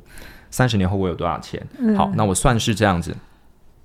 [0.52, 1.60] 三十年后我有多少钱？
[1.80, 3.16] 嗯、好，那我算是这样子。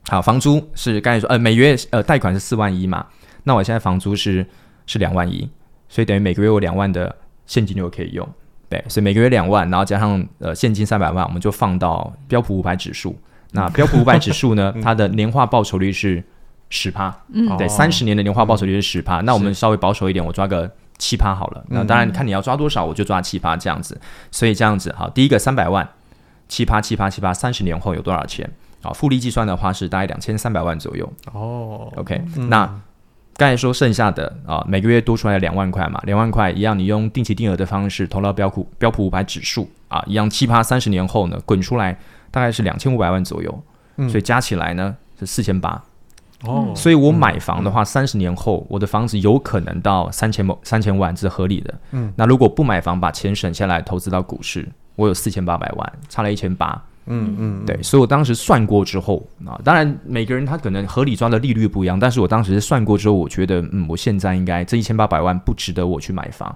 [0.09, 3.07] 好，房租是刚才说，呃，每月呃贷款是四万一嘛，
[3.45, 4.45] 那我现在房租是
[4.89, 5.49] 是两万一，
[5.89, 7.15] 所以等于每个月有两万的
[7.47, 8.29] 现金流可以用。
[8.71, 13.17] 对，所以每个月两万，然后加上呃现金三百万，我们就放到标普五百指数。
[13.53, 16.23] 那标普五百指数呢， 它的年化报酬率是
[16.69, 19.21] 十趴，嗯，对，三十年的年化报酬率是十趴。
[19.23, 21.65] 那我们稍微保守一点，我抓个七趴好了。
[21.69, 23.99] 那当然看你要抓多少，我就抓七趴这样子。
[24.31, 25.89] 所以这样子好，第一个三百万，
[26.47, 28.51] 七趴七趴七趴，三十年后有多少钱？
[28.83, 31.11] 啊，复利计算的话是大概两千三百万左右。
[31.33, 32.81] 哦，OK，那。
[33.39, 41.97] 刚才说剩下的啊，每个月多出来两万块嘛，两万块一样，你用定期定额的方式投到标普标普五百指数啊，一样七八，三十年后呢，滚出来
[42.33, 43.63] 大概是两千五百万左右，
[43.97, 45.81] 嗯、所以加起来呢是四千八。
[46.43, 51.73] 哦，所以我买房的话，三十、嗯、年后我的房子有可能到三千某三千万，这是合理的。
[51.93, 56.85] 嗯，那如果不买房，把钱省下来投资到股市，我有四千八百万，差了一千八。
[57.09, 66.55] 嗯嗯，对，所以我当时算过之后啊，当然每个人他可能合理抓的利率不一样，但是我当时算过之后，我觉得嗯，我现在应该这一千八百万不值得我去买房，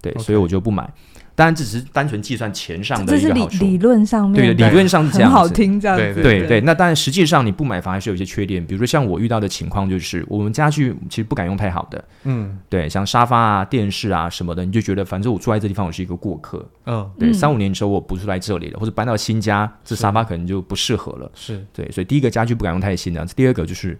[0.00, 0.88] 对.所以我就不买。
[1.36, 3.50] 当然，只是单纯计算钱上的一个好处。
[3.50, 6.02] 这是理理论上面，对，理论上是这样子，很好听这样子。
[6.02, 6.60] 对对对，对。
[6.60, 12.04] 那当然，实际上你不买房还是有一些缺点，比如说像我遇到的情况，就是我们家具其实不敢用太好的。
[12.22, 16.64] 嗯，对，像沙发啊、电视啊什么的，你就觉得反正我住在这地方，我是一个过客。
[16.86, 21.28] 嗯，对，三五年之后我不住在这里了，或者搬到新家，这沙发可能就不适合了。
[21.34, 23.98] 是对，所以第一个家具不敢用太新的，第二个就是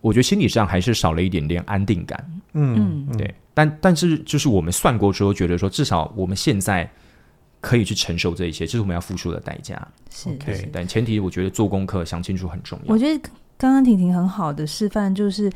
[0.00, 2.30] 我觉得心理上还是少了一点点安定感。
[2.54, 3.32] 嗯，对。
[3.54, 6.90] 但但是就是我们算过之后，觉得说至少我们现在。
[7.60, 9.74] 可以去承受这一些，这是我们要付出的代价。
[10.10, 10.28] 是
[10.70, 12.92] 但前提我觉得做功课想清楚很重要。
[12.92, 13.18] 我觉得
[13.56, 15.50] 刚刚婷婷很好的示范就是。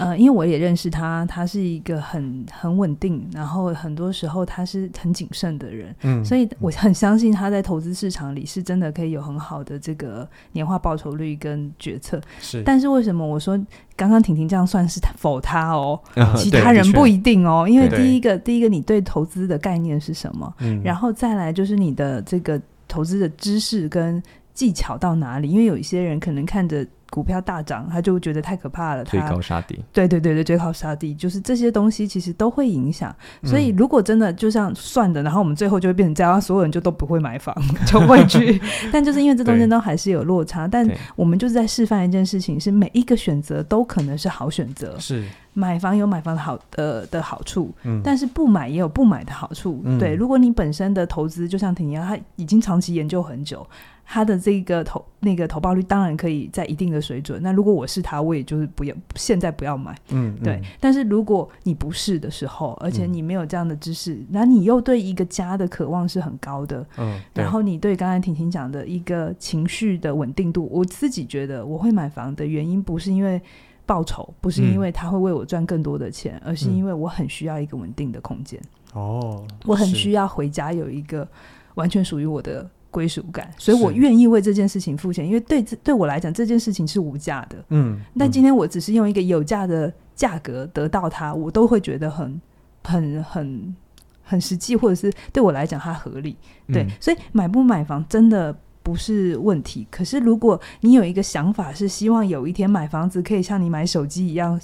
[0.00, 12.20] 呃，因为我也认识他，他是一个很很稳定，然后很多时候他是很谨慎的人，嗯，所以我很相信他在投资市场里是真的可以有很好的这个年化报酬率跟决策。
[12.40, 13.58] 是，但是为什么我说
[13.94, 20.52] 刚刚婷婷这样算是否他哦，呃、其他人不一定哦，因为第一个第一个你对投资的概念是什么？
[20.60, 24.22] 嗯，然后再来就是你的这个投资的知识跟
[24.54, 25.50] 技巧到哪里？
[25.50, 26.86] 因为有一些人可能看着。
[27.10, 29.04] 股票大涨，他就觉得太可怕了。
[29.04, 33.14] 追高杀低，对对对对，追高杀低，就是这些东西其实都会影响。
[33.42, 38.60] 所以如果真的就像算的，然后我们最后就会变成这样，所有人就都不会买房， 就会去。
[38.92, 44.96] 但就是因为这中间都还是有落差，但我们就是在示范一件事情：是每一个选择都可能是好选择。
[44.98, 49.82] 是买房有买房的好呃的好处，嗯，但是不买也有不买的好处。
[49.98, 53.66] 对，如果你本身的投资就像婷婷，他已经长期研究很久。
[54.12, 57.40] 他的这个投那个投报率当然可以在一定的水准。
[57.40, 59.96] 那如果我是他，我也就是不要现在不要买。
[60.08, 60.54] 嗯，对。
[60.54, 66.84] 嗯、但是如果你不是的时候，而且你没有这样的知识，那、嗯、你又对一个家的渴望是很高的。
[66.98, 67.20] 嗯。
[67.32, 73.40] 然后你对刚才婷婷讲的一个情绪的稳定度，我自己觉得我会买房的原因不是因为
[73.86, 78.60] 报酬，不是因为他会为我赚更多的钱，嗯、而是因为我很需要一个稳定的空间。
[78.92, 79.46] 哦。
[79.66, 81.28] 我很需要回家有一个
[81.76, 82.68] 完全属于我的。
[82.90, 87.56] 归属感，所以我愿意为这件事情付钱，因为对对我来讲，这件事情是无价的。
[87.68, 92.40] 嗯，但今天我只是用一个有价的价格得到它，我都会觉得很、
[92.82, 93.76] 很、很、
[94.22, 96.36] 很实际，或者是对我来讲它合理。
[96.66, 99.86] 对，嗯、所以买不买房真的不是问题。
[99.90, 104.60] 可是如果你有一个想法，是希望有一天买房子可以像你买手机一样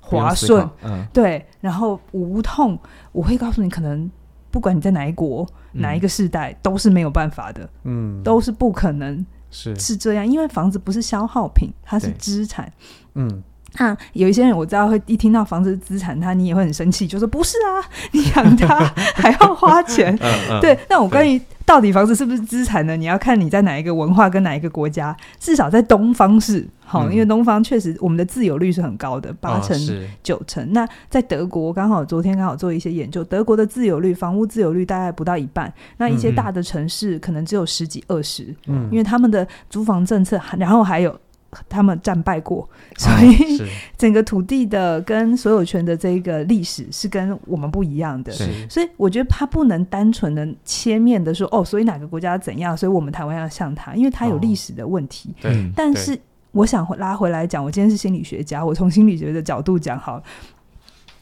[0.00, 2.78] 划顺，嗯，对，然后无痛，
[3.12, 4.10] 我会告诉你，可能
[4.50, 5.46] 不管你在哪一国。
[5.72, 9.76] 哪一个世代都是没有办法的，嗯，都是不可能是。
[9.76, 12.72] 是这样，因为房子不是消耗品，它是资产，
[13.14, 13.42] 嗯，
[13.76, 18.78] 那有一些人我知道会一听到房子资产，他你也会很生气，就说不是啊，你养它
[19.14, 20.16] 还要花钱，
[20.60, 21.40] 对，那我关于。
[21.68, 22.96] 到底房子是不是资产呢？
[22.96, 25.14] 你要看你在哪一个文化跟哪一个国家。
[25.38, 29.78] 至少在东方是好，嗯、因为东方确实我们的自有率是很高的，八成、
[30.22, 30.64] 九成。
[30.64, 35.70] 哦、那在德国，刚好昨天刚好做一些研究，德国的自有率，房屋自有率大概不到一半。
[35.98, 38.44] 那一些大的城市可能只有十几、二十。
[38.66, 41.14] 嗯，因为他们的租房政策，然后还有。
[41.68, 43.62] 他们战败过，所以
[43.96, 48.32] 整个土地的跟所有权的这个历史是跟我们不一样的。
[48.68, 55.34] 所以我觉得他不能单纯的切面的说哦，所以哪个国家怎样，所以我们台湾要像他，因为他有历史的问题。
[55.40, 56.18] 对，但是
[56.52, 60.22] 我想拉回来讲，我今天是心理学家，我从心理学的角度讲好了。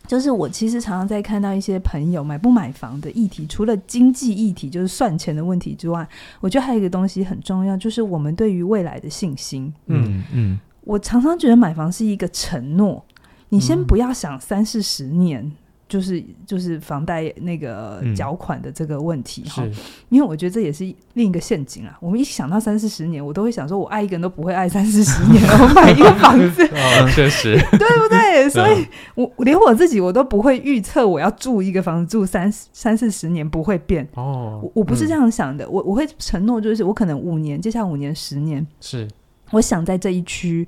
[0.07, 6.07] 就是我其实常常在看到一些朋友买不买房的议题，除了经济议题，就是算钱的问题之外，
[6.41, 9.73] 我觉得还有一个东西很重要，就是我们对于未来的信心。
[9.87, 13.05] 嗯嗯，我常常觉得买房是一个承诺，
[13.49, 15.53] 你先不要想三四十年，
[15.89, 19.73] 就是就是房贷那个缴款的这个问题哈，是
[20.09, 21.97] 因为我觉得这也是另一个陷阱啊。
[22.01, 28.51] 我们一想到三四十年，我都会想说，我爱一个人都不会爱三四十 年，我买一个房子，哦，确实， 对不对？
[28.51, 34.61] 所以我连我自己我都不会预测我要住一个房子住三三四十年不会变哦。
[34.63, 39.07] 我我不是这样想的，嗯、我我会承诺就是我可能五年，接下来五年、十年，是
[39.53, 40.67] 我想在这一区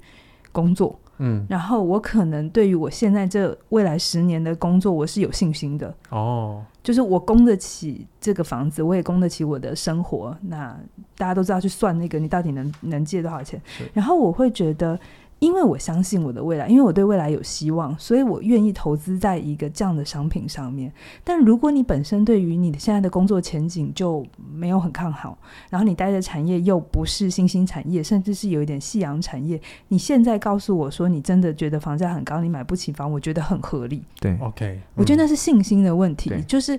[0.52, 0.98] 工作。
[1.18, 5.94] 嗯，然后我可能对于我现在这未来十年的工作，我是有信心的。
[6.10, 10.36] 哦，就是我供得起这个房子，我也供得起我的生活。
[10.42, 10.76] 那
[11.16, 13.60] 大家都知道去算那个，你到底能能借多少钱？
[13.92, 14.98] 然后我会觉得。
[15.40, 20.92] 因为我相信我的未来，因为我对未来有希望，所以我愿意投资在一个这样的商品上面。
[21.22, 25.38] 但如果你本身对于你的现在的工作前景就没有很看好，
[25.70, 34.02] 然后你待的产业又不是新兴产业，甚至是有一点夕阳产业，你现在告诉我说你真的觉得房价很高，你买不起房，我觉得很合理。
[34.20, 36.32] 对，OK，我觉得那是信心的问题。
[36.48, 36.78] 就是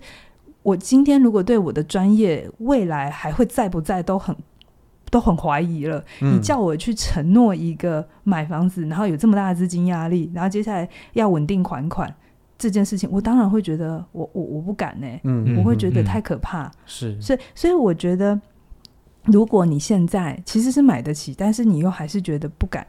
[0.63, 4.36] 我今天如果对我的专业未来还会在不在都很。
[5.10, 12.13] 都很怀疑了，你叫我去承诺一个买房子，嗯、然后有这么大的资金压力，然后接下来要稳定还款
[12.58, 18.39] 这件事情，我当然会觉得我我我不敢呢、欸，嗯，我会觉得太可怕，嗯、是，所以所以我觉得，
[19.24, 22.86] 如果你现在其实是买得起，但是你又还是觉得不敢，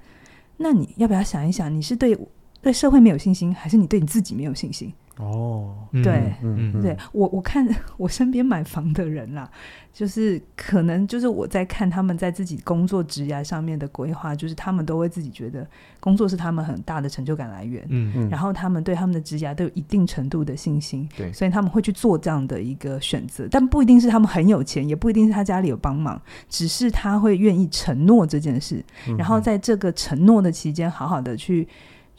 [0.56, 2.18] 那你要不要想一想，你是对
[2.61, 4.92] 对社会没有信心，还是你对你自己没有信心？
[5.20, 9.48] 哦，对，嗯，嗯对我我看我身边买房的人啦，
[9.92, 15.66] 就是可能就是我在看他们在自己工作职业上面的规划，就是他们都会自己觉得
[16.00, 18.12] 工作是他们很大的成就感来源，嗯。
[18.16, 28.83] 嗯，然后他们对他们的职业都有一定程度的信心，对，所以他们会去做这样的一个选择，但不一定是他们很有钱，也不一定是他家里有帮忙，只是他会愿意承诺这件事，
[29.18, 31.68] 然后在这个承诺的期间，好好的去。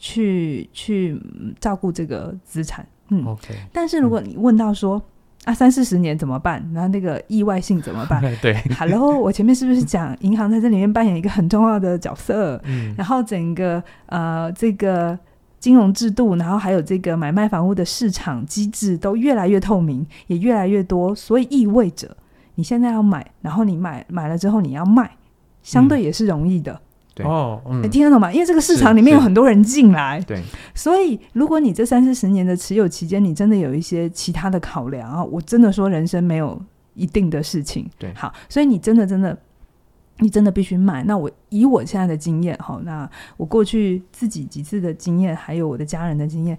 [0.02, 1.16] 去去
[1.60, 3.54] 照顾这个资产，嗯，OK。
[3.72, 5.00] 但是如果你问到说、
[5.44, 6.60] 嗯、啊，三四十年怎么办？
[6.74, 8.20] 然后那个意外性怎么办？
[8.42, 12.60] 对，Hello，我前面是不是讲银行在这里面扮演一个很重要的角色？
[12.64, 15.16] 嗯，然后整个呃这个
[15.60, 22.16] 金融制度，然后还有这个买卖房屋的市场机制都越来越透明，也越来越多，所以意味着
[22.56, 25.12] 你现在要买，然后你买买了之后你要卖，
[25.62, 26.72] 相对也是容易的。
[26.72, 26.80] 嗯
[27.14, 27.26] 对。
[27.26, 28.32] 哦，嗯，你听得懂吗？
[28.32, 30.42] 因为这个市场里面有很多人进来，对，
[30.74, 36.60] 所以如果你这三四十年的持有期间，你真的有一些其他的考量啊，我真的说人生没有
[36.94, 39.36] 一定的事情，对，好，所以你真的真的，
[40.18, 41.02] 你真的必须卖。
[41.04, 46.58] 那我以我现在的经验，哈，那我过去自己几次的经验，还有我的家人的经验，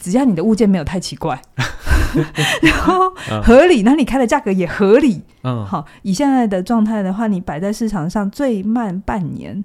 [0.00, 1.40] 只要你的物件没有太奇怪，
[2.62, 3.10] 然后
[3.42, 9.64] 合理，那你开的价格也合理，嗯，好，以现在的状态的话，你摆在市场上最慢半年。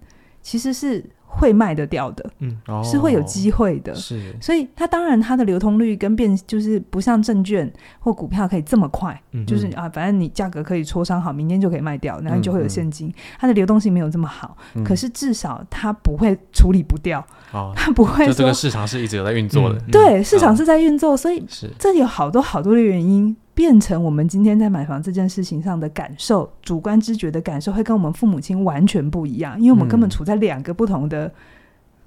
[0.49, 21.69] 其实是会卖得掉的，嗯，哦、是会有机会的，是，所以它当然它的流通率跟变就是不像证券或股票可以这么快，嗯、就是啊，反正你价格可以磋商好，明天就可以卖掉，然后你就会有现金，它的流动性没有这么好，嗯、可是至少它不会处理不掉，哦、它不会，就这个市场是一直有在运作的，嗯、对，市场是在运作，所以是。
[21.77, 23.37] 这有好多好多的原因。
[23.59, 31.29] 变成我们今天在买房这件事情上的感受，主观知觉的感受会跟我们父母亲完全不一样，因为我们根本处在两个不同的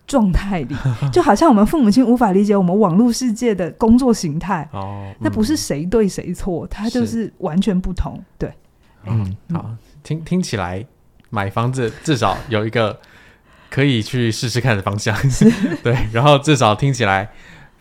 [0.06, 4.66] 状态里，嗯、 就好像我们父母亲无法理解我们网络世界的 工作形态。
[4.72, 8.18] 哦，嗯、那不是谁对谁错，它就是完全不同。
[8.38, 8.50] 对，
[9.04, 9.70] 嗯，好，
[10.02, 10.82] 听听起来
[11.28, 12.98] 买房子至少有一个
[13.68, 15.14] 可以去试试看的方向，
[15.84, 17.30] 对，然后至少听起来。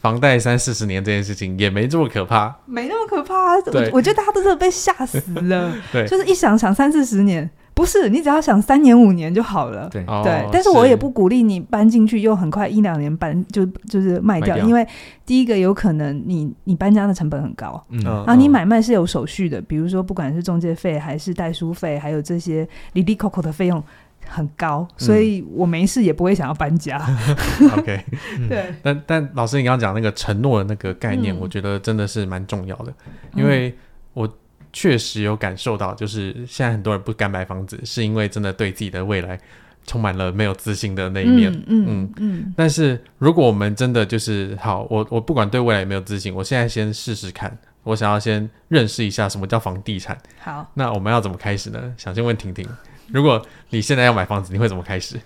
[0.01, 3.61] 房贷三四十年这件事情也没这么可怕，没那么可怕。
[3.61, 5.73] 对我我觉得大家都是被吓死了。
[5.93, 9.87] 对，就是一想想三四十年，不是你只要想三年五年就好了。
[9.91, 14.85] 对对，哦、但是我也不鼓励你搬进去又很快一两年搬就就是卖掉，卖掉因为
[15.23, 23.81] 第一个有可能你你搬家的成本很高，嗯，然后你买卖是有手续的，比如说不管是中介费还是代书费，还有这些里里扣扣的费用。
[24.27, 26.97] 很高，所以我没事也不会想要搬家。
[27.77, 28.03] OK，
[28.47, 28.73] 对。
[28.81, 32.93] 但但老师，你刚刚讲那个承诺的那个概念，嗯、我觉得真的是蛮重要的，
[33.35, 33.75] 因为
[34.13, 34.29] 我
[34.71, 39.37] 确实有感受到，就是现在很多人不敢买房子，是因为真的对自己的未来
[39.85, 41.51] 充满了没有自信的那一面。
[41.51, 42.13] 嗯嗯嗯。
[42.17, 50.17] 嗯，但是如果我们真的就是好，我我不管对未来有没有自信，我现在先试试看，我想要先认识一下什么叫房地产。
[50.39, 51.93] 好，那我们要怎么开始呢？
[51.97, 52.65] 想先问婷婷。
[53.11, 55.19] 如果你现在要买房子，你会怎么开始？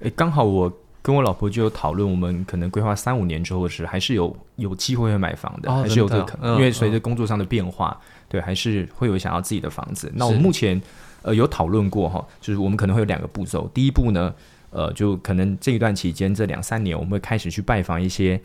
[0.00, 10.10] 诶，刚好我跟我老婆就有讨论，我们可能规划三五年之后是，还是有有机会会买房的，哦、还是有这个可能，嗯、因为随着工作上的变化，嗯、对，还是会有想要自己的房子。
[10.14, 10.80] 那我们目前
[11.22, 13.68] 呃有讨论过哈，就是我们可能会有两个步骤。
[13.74, 14.32] 第一步呢，
[14.70, 18.40] 呃，就可能这一段期间这两三年，我们会开始去拜访一些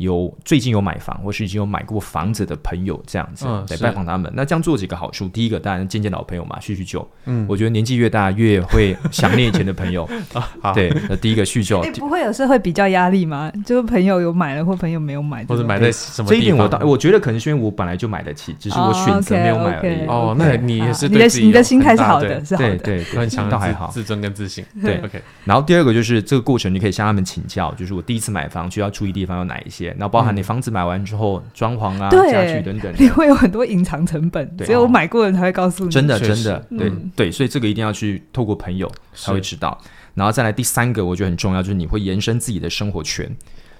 [0.00, 4.32] 有最近有买房或是已经有买过房子的朋友这样子，嗯、对，拜访他们。
[4.34, 7.06] 那这样做几个好处，第一个当然见见老朋友嘛，叙叙旧。
[7.26, 10.72] 嗯，我觉得年纪越大越会想念以前的朋友啊。
[10.72, 11.80] 对，那第一个叙旧。
[11.84, 13.52] 哎，不会有社会比较压力吗？
[13.66, 20.06] 就是朋友有买了或朋友没有买，或者买在什么这一点我倒我觉得可能是因为我本来就买得起，只是我选择没有买而已。
[20.06, 24.64] 哦，那你也是你的你的心态是好的，是好的，对，很强，倒还好，自尊跟自信。
[24.82, 25.20] 对，OK。
[25.44, 35.90] 然后第二个就是这个过程，你可以向他们请教，就是我第一次买房需要注意地方有哪一些，然后包含你房子买完之后装潢啊、家具等等，你会有很多隐藏成本，只有买过的人才会告诉你。
[35.90, 39.78] 真的，真的，对对，所以这个一定要去透过朋友才会知道。
[40.14, 43.30] 然后再来第三个，我觉得很重要，就是你会延伸自己的生活圈。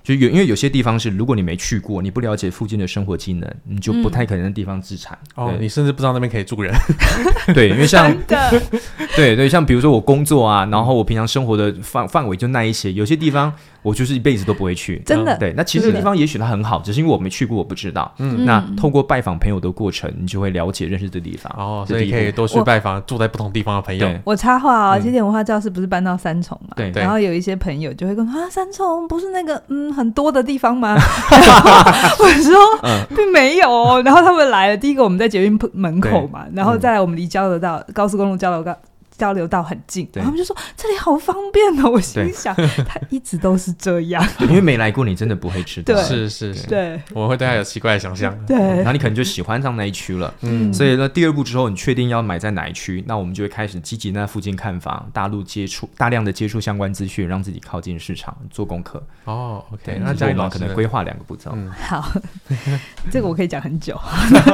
[0.02, 5.16] 就有，因为有些地方是，如果你没去过，你不了解附近的生活技能，你就不太可能在地方自产。
[5.34, 6.74] 哦，你甚至不知道那边可以住人。
[7.52, 8.60] 对，因为像的
[9.14, 13.52] 对对，像比如说我工作啊，然后我平常生活的范范围就那一些，有些地方。
[13.82, 15.36] 我就是一辈子都不会去，真的。
[15.38, 18.12] 对，那其实地方也许它很好，只是因为我没去过，我不知道。
[18.18, 21.52] 嗯，那透过拜访朋友的过程，你就会了解认识这地方。
[21.56, 24.08] 哦，所以可以多去拜访住在不同地方的朋友。
[24.24, 26.74] 我插话啊，起点文化教室不是搬到三重嘛？
[26.76, 26.90] 对。
[26.94, 30.94] 然后有一些朋友就会跟啊，三重不是那个嗯很多的地方吗？
[32.18, 34.02] 我说并没有。
[34.02, 38.76] 然后他们来了，第一个我们在捷运门口嘛，然后再来我们离交流道高速公路交流道。
[39.20, 41.90] 交流道很近，他们就说这里好方便哦。
[41.90, 45.94] 我心想，他一直都是这样，因为没来过，你真的不会知道。
[46.02, 48.34] 是是是，对，我会对他有奇怪的想象。
[48.46, 50.32] 对，然后你可能就喜欢上那一区了。
[50.40, 59.06] 嗯，所以呢，第二步之后，你确定要买在哪一区，那我们就会开始积极在附近看房，大陆接触大量的接触相关资讯，让自己靠近市场，做功课。
[59.26, 61.54] 哦，OK，那这样可能规划两个步骤。
[61.78, 62.10] 好，
[63.12, 64.00] 这个我可以讲很久，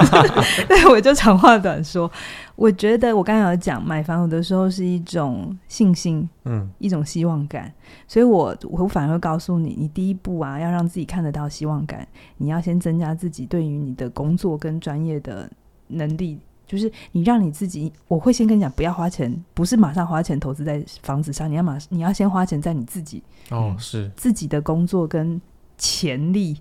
[0.66, 2.10] 对，我就长话短说。
[2.56, 7.70] 我觉得我刚才有讲买房有的时候是一种信心，嗯，一种希望感，
[8.08, 15.50] 所以我我反而会告诉你，你第一步啊，要让自己看得到希望感，你要先增加自己对于你的工作跟专业的
[15.88, 25.38] 能力，就是你让你自己，我会先跟你讲，不要花钱，不是马上花钱投资在房子上，你要马你要先花钱在你自己，哦，是自己的工作跟
[25.76, 26.58] 潜力，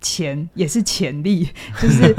[0.00, 1.48] 钱也是潜力，
[1.80, 2.16] 就是。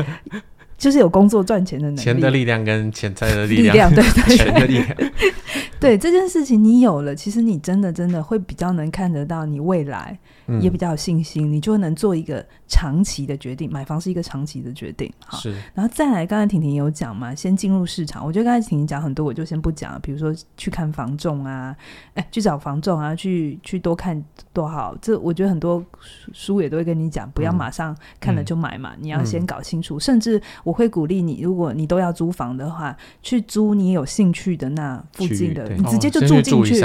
[0.77, 4.95] 就是有工作赚钱的能力，钱的力量跟钱财的力量，力量对对对，钱的力量。
[5.79, 10.17] 对这件事情，你有了，其实你真的真的会比较能看得到你未来，
[10.47, 13.71] 嗯、也比较有信心，你就能做一个长期的决定。
[13.71, 15.37] 买房是一个长期的决定，好。
[15.37, 18.25] 是，然后再来，刚才婷婷有讲嘛，先进入市场。
[18.25, 19.99] 我觉得刚才婷婷讲很多，我就先不讲了。
[19.99, 21.75] 比如说去看房仲啊，
[22.13, 24.23] 哎，去找房仲啊，去去多看
[24.53, 24.95] 多好。
[25.01, 25.83] 这我觉得很多
[26.33, 29.97] 书也都会跟你讲，不要马上看了就买嘛，嗯、你要先搞清楚。
[29.97, 36.75] 嗯、甚至我会鼓励你，如果你都要租房的话，去租你有兴趣的那附近的，你直接就住进去，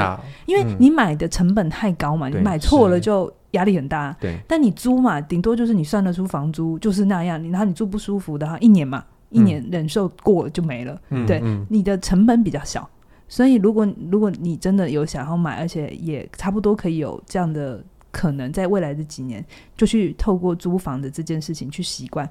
[0.46, 3.32] 因为你买的成本太高嘛，嗯、你买错了就。
[3.52, 4.38] 压力很大，对。
[4.46, 11.00] 但你租嘛，顶多就是你算得出房租就是那样，然后你住不舒服的话，一年嘛，一年忍受过了就没了。
[11.10, 12.88] 嗯、对，嗯、你的成本比较小，
[13.28, 19.44] 所以如果如果你真的有想要买，而且也差不多可以有这样的可能，在未来的几年，
[19.76, 22.28] 就去透过租房的这件事情去习惯，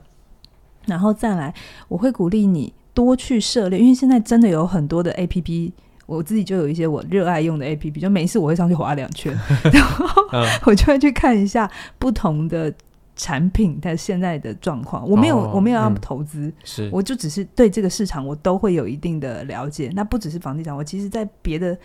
[0.85, 1.53] 然后再来，
[1.87, 5.71] 我会鼓励你多去涉猎，因为现在真的有很多的 APP。
[6.17, 9.33] 我自己就有一些我热爱用的 APP，就每次我会上去划两圈，
[9.71, 10.05] 然后
[10.65, 12.73] 我就会去看一下不同的
[13.15, 15.07] 产品它现在的状况。
[15.07, 19.91] 我没有，我没有要投资，是，我就只是对这个市场我都会有一定的了解。
[19.93, 21.77] 那不只是房地产，我其实在别的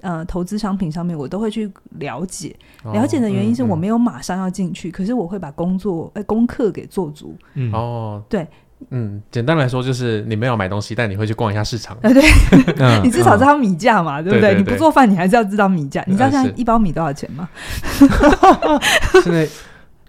[0.00, 2.54] 呃投资商品上面我都会去了解。
[2.92, 7.36] 了解的原因是我没有马上要进去，可是我会把工作呃功课给做足。
[7.54, 8.46] 嗯哦，对。
[8.90, 11.96] 嗯，简单来说就是你没有买东西，但你会去逛一下市场。
[12.02, 12.22] 对，
[13.02, 14.54] 你至少知道米价嘛，对不对？
[14.54, 16.04] 你不做饭，你还是要知道米价。
[16.06, 17.48] 你知道现在一包米多少钱吗？
[19.22, 19.48] 现在。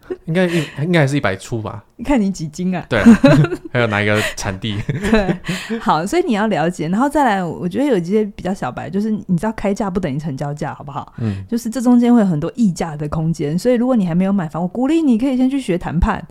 [0.26, 1.84] 应该应应该还是一百出吧？
[1.98, 2.86] 你看你几斤啊？
[2.90, 3.00] 对，
[3.72, 4.78] 还有哪一个产地？
[4.88, 11.14] 对，好，所以你要了解，然后再来，我觉得有一些比较小白，就是你知道开价不等于成交价，好不好？
[11.20, 16.22] 嗯，就是这中间会有很多议价的空间，所以如果你还没有买房，我鼓励你可以先去学谈判，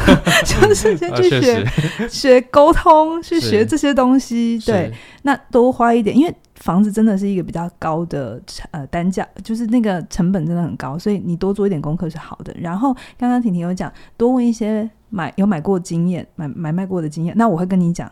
[0.44, 1.66] 就是先去学
[2.10, 4.58] 学沟通，去学这些东西。
[4.66, 6.34] 对，那多花一点，因为。
[6.54, 8.40] 房子真的是一个比较高的
[8.70, 12.54] 呃单价，就是那个成本真的很高，所以你多做一点功课是好的。
[12.58, 18.10] 然后刚刚婷婷有讲，多问一些买有买过经验、买买卖过的经验，那我会跟你讲，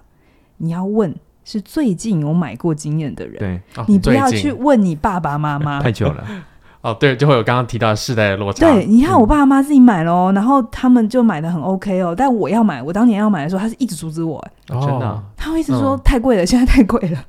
[0.56, 1.14] 你要问
[1.44, 6.26] 是最近有买过经验的人，对，你不要去问你爸爸妈妈， 太久了。
[6.82, 8.66] 哦，对，就会有刚刚提到的世代的落差。
[8.68, 14.36] 对，你看我爸妈自己买了，然后他们就买的很 OK 哦，但我要买，我当年要买的时候，他是一直阻止我，
[14.68, 17.24] 哦，真的，他会一直说太贵了，现在太贵了，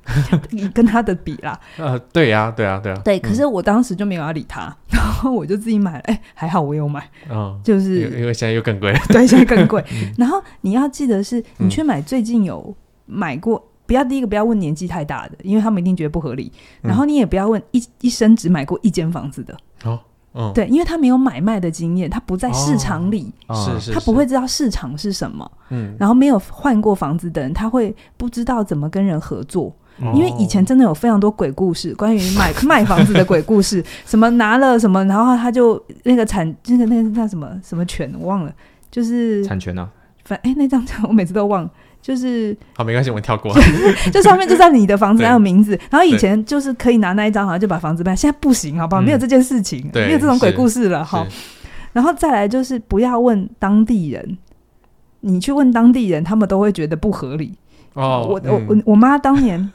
[0.49, 1.59] 你 跟他的比啦。
[1.77, 2.99] 呃，对呀，对呀，对呀。
[3.05, 9.83] 对，可是我当时就没有要理他， 然后我就自己买了，哎，还好我有买，嗯，就是因为现在又更贵了，对，现在更贵。
[10.17, 12.75] 然后你要记得是，你去买最近有
[13.05, 13.63] 买过。
[13.85, 16.51] 不要第一个不要问年纪太大的，因为他们一定觉得不合理。
[16.81, 19.99] 嗯、然后你也不要问一一生只买过一间房子的，哦，
[20.33, 25.49] 嗯、对，因为他没有买卖的经验，他不在市场里，是是、哦，他不会知道市场是什么。
[25.69, 29.73] 嗯，然后没有换过房子的人，他会不知道怎么跟人合作。
[29.99, 38.51] 嗯、因为以前真的有非常多鬼故事，关于买 卖房子的鬼故事，什么拿了什么，然后他就那个产那个那个叫什么什么权我忘了，
[38.89, 39.91] 就是产权呢、啊？
[40.25, 41.69] 反哎那张我每次都忘。
[42.03, 43.55] 就是好，没关系，我们跳过。
[44.11, 48.13] 这上面就在你的房子还有名字，然后以前就是可以拿那一张，好像就把房子卖。
[48.13, 49.01] 现在不行，好不好？
[49.01, 51.01] 没有这件事情，没有这种鬼故事了。
[51.01, 51.25] 哈，
[51.93, 54.37] 然后再来就是不要问当地人，
[55.21, 57.57] 你去问当地人，他们都会觉得不合理。
[57.93, 59.71] 哦，我我我我妈当年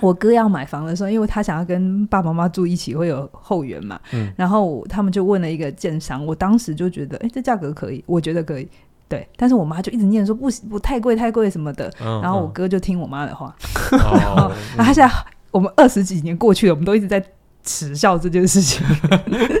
[0.00, 4.00] 我哥要买房的时候，因为他想要跟爸爸妈妈住一起，会有后援嘛。
[4.12, 8.66] 嗯，然后他们就问了一个建商，我当时就觉得，哎，这价格可以，我觉得可以。
[9.10, 13.52] 对，但是我妈就一直念说不不太贵太贵什么的，嗯、然后我哥就听我妈的话，
[13.90, 14.52] 嗯、然后
[14.84, 15.12] 他现在
[15.50, 17.20] 我们二十几年过去了，我们都一直在
[17.64, 18.86] 耻笑这件事情。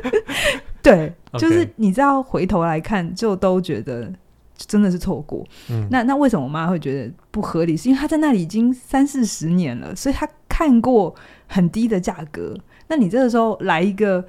[0.80, 4.08] 对，就是你知道回头来看，就都觉得
[4.56, 5.44] 真的是错过。
[5.68, 7.76] 嗯、那那为什么我妈会觉得不合理？
[7.76, 11.12] 是因为她在那里已经三四十年了，所以她看过
[11.48, 12.56] 很低的价格。
[12.86, 14.24] 那你这个时候来一个。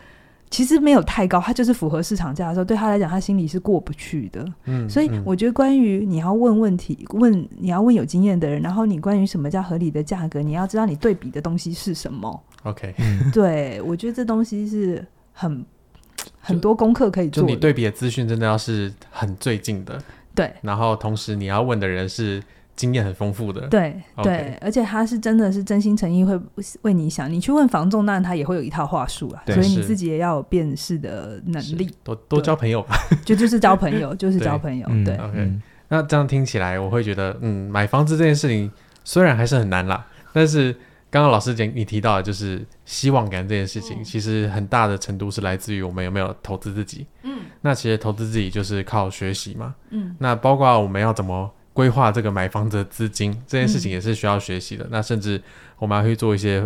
[0.52, 4.46] 其实没有太高，它就是符合市场价的时候，对他来讲，他心里是过不去的。
[4.66, 12.44] 嗯，所以我觉得，关于你要问问题，问你要问有经验的人，然后你关于什么叫合理的价格，你要知道你对比的东西是什么。
[12.64, 12.94] OK，
[13.34, 15.66] 对，我觉得这东西是很
[16.40, 17.42] 很多功课可以做。
[17.42, 20.00] 就你对比的资讯真的要是很最近的，
[20.36, 20.54] 对。
[20.62, 22.44] 然后同时你要问的人是。
[22.82, 26.40] 经验很丰富的，对对，而且他是真的是真心诚意会
[26.82, 27.32] 为你想。
[27.32, 31.88] 你去问房仲，当然他也会有一套话术啊，所以你自己也要有辨识的能力。
[32.04, 34.88] 多多交朋友吧，就就是交朋友，就是交朋友。
[35.06, 35.52] 对，OK。
[35.90, 38.72] 那这样听起来，我会觉得，嗯，买房子这件事情
[39.04, 40.04] 虽然还是很难啦，
[40.34, 40.74] 但是
[41.12, 47.06] 刚刚老师讲你提到的就是希望感这件事情，嗯、其实很大的程度是来自于我们有没有投资自己。
[47.22, 49.76] 嗯，那其实投资自己就是靠学习嘛。
[49.92, 51.52] 嗯，那包括我们要怎么。
[51.74, 54.84] 规划这个买房子的资金这件事情也是需要学习的。
[54.86, 55.42] 嗯、那甚至
[55.78, 56.64] 我们还会做一些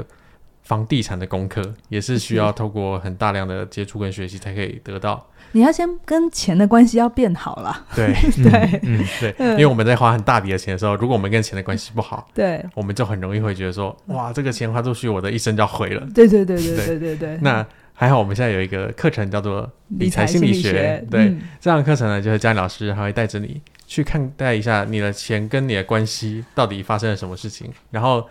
[0.63, 5.25] 房地产的功课，也是需要透过很大量的接触跟学习才可以得到。
[5.51, 7.85] 你要先跟钱的关系要变好了。
[7.95, 8.07] 对
[8.43, 16.05] 对嗯对，因为我们在花很大笔的钱的时候，如果我们跟钱的关系不好，对，我们就很容易会觉得说，哇，这个钱花出去，我的一生就要毁了。
[16.13, 20.71] 对对对对对对对，那还好，我们现在有一个课程叫做理财心理学。
[20.71, 23.61] 理学对，嗯、这样的课程呢，就是佳妮老师还会带着你。
[23.87, 28.27] 去看待一下你的钱跟你的关系到底发生了什么事情，然后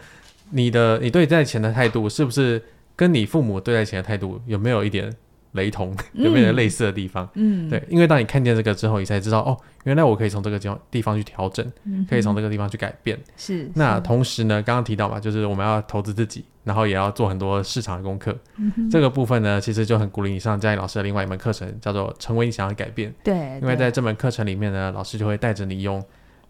[0.51, 2.63] 你的你对待钱的态度是不是
[2.97, 5.15] 跟你父母对待钱的态度有没有一点
[5.55, 7.29] 雷同，有没有类似的地方？
[7.35, 11.65] 嗯，对，因为当你看见这个之后，你才知道哦，原来我可以从这个地方地方去调整，
[12.09, 13.19] 可以从这个地方去改变。
[13.37, 13.71] 是。
[13.75, 18.37] 那同时呢，刚刚提到嘛，就是我们要投资自己，然后也要做很多市场的功课。
[18.57, 18.91] 嗯。
[18.91, 23.11] 这个部分呢，其实就很鼓励你上佳妮老师的另外一门课程，叫做《成为你想要的改变》。
[23.23, 23.59] 对。
[23.63, 26.03] 因为在这门课程里面呢，老师就会带着你用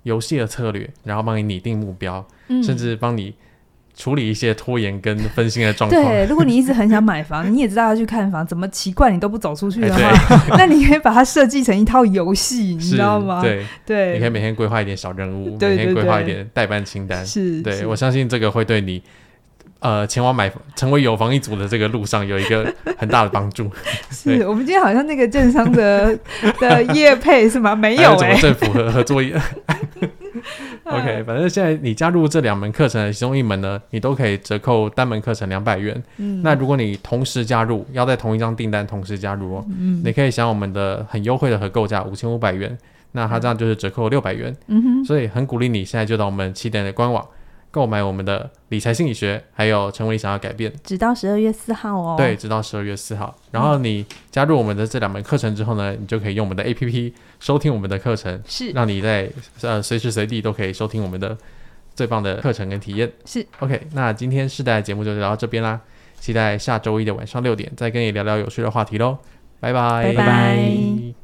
[0.05, 2.27] 游戏的策略，然后帮你拟定目标，
[2.63, 3.35] 甚至帮你。
[3.97, 6.03] 处理一些拖延跟分心的状况。
[6.03, 10.01] 对，如果你一直很想买房， 你也知道要去看房，怎么奇怪你都不走出去的话，
[10.51, 13.41] 欸、 那你可以把它设计成一套游戏， 你知道吗？
[13.41, 17.25] 对对，对你可以每天规划一点小任务，每天规划一点代办清单。
[17.25, 19.01] 是，对是我相信这个会对你，
[19.79, 22.67] 呃，前往买成为有房一族的这个路上有一个
[22.99, 23.71] 很大的帮助。
[24.11, 26.19] 是我们今天好像那个建商的
[26.59, 27.77] 的业配是吗？
[27.77, 29.23] 没有哎、欸，政府合合作。
[30.85, 36.03] OK，反正现在你加入这两门课程的其中一门呢，你都可以折扣单门课程两百元。
[36.19, 42.77] 嗯，那如果你同时加入，要在同一张订单同时加入哦，嗯，你可以享我们的很优惠的合购价五千五百元，
[43.13, 44.55] 那它这样就是折扣六百元。
[44.69, 47.25] 嗯哼，所以很鼓励你现在就到我们起点的官网。
[47.75, 52.15] 购买我们的理财心理学，还有成为你想要改变，直到十二月四号哦。
[52.17, 53.37] 对，直到十二月四号。
[53.51, 59.29] 然后你加入我们的这两门课程之后呢，你就可以用我们的 APP 收听我们的课程，是让你在
[59.63, 61.37] 呃随时随地都可以收听我们的
[61.97, 63.11] 最棒的课程跟体验。
[63.25, 65.81] 是 OK，那今天世代的节目就聊到这边啦，
[66.21, 69.19] 期待下周一的晚上六点再跟你聊聊有趣的话题喽，
[69.59, 71.24] 拜拜，拜拜。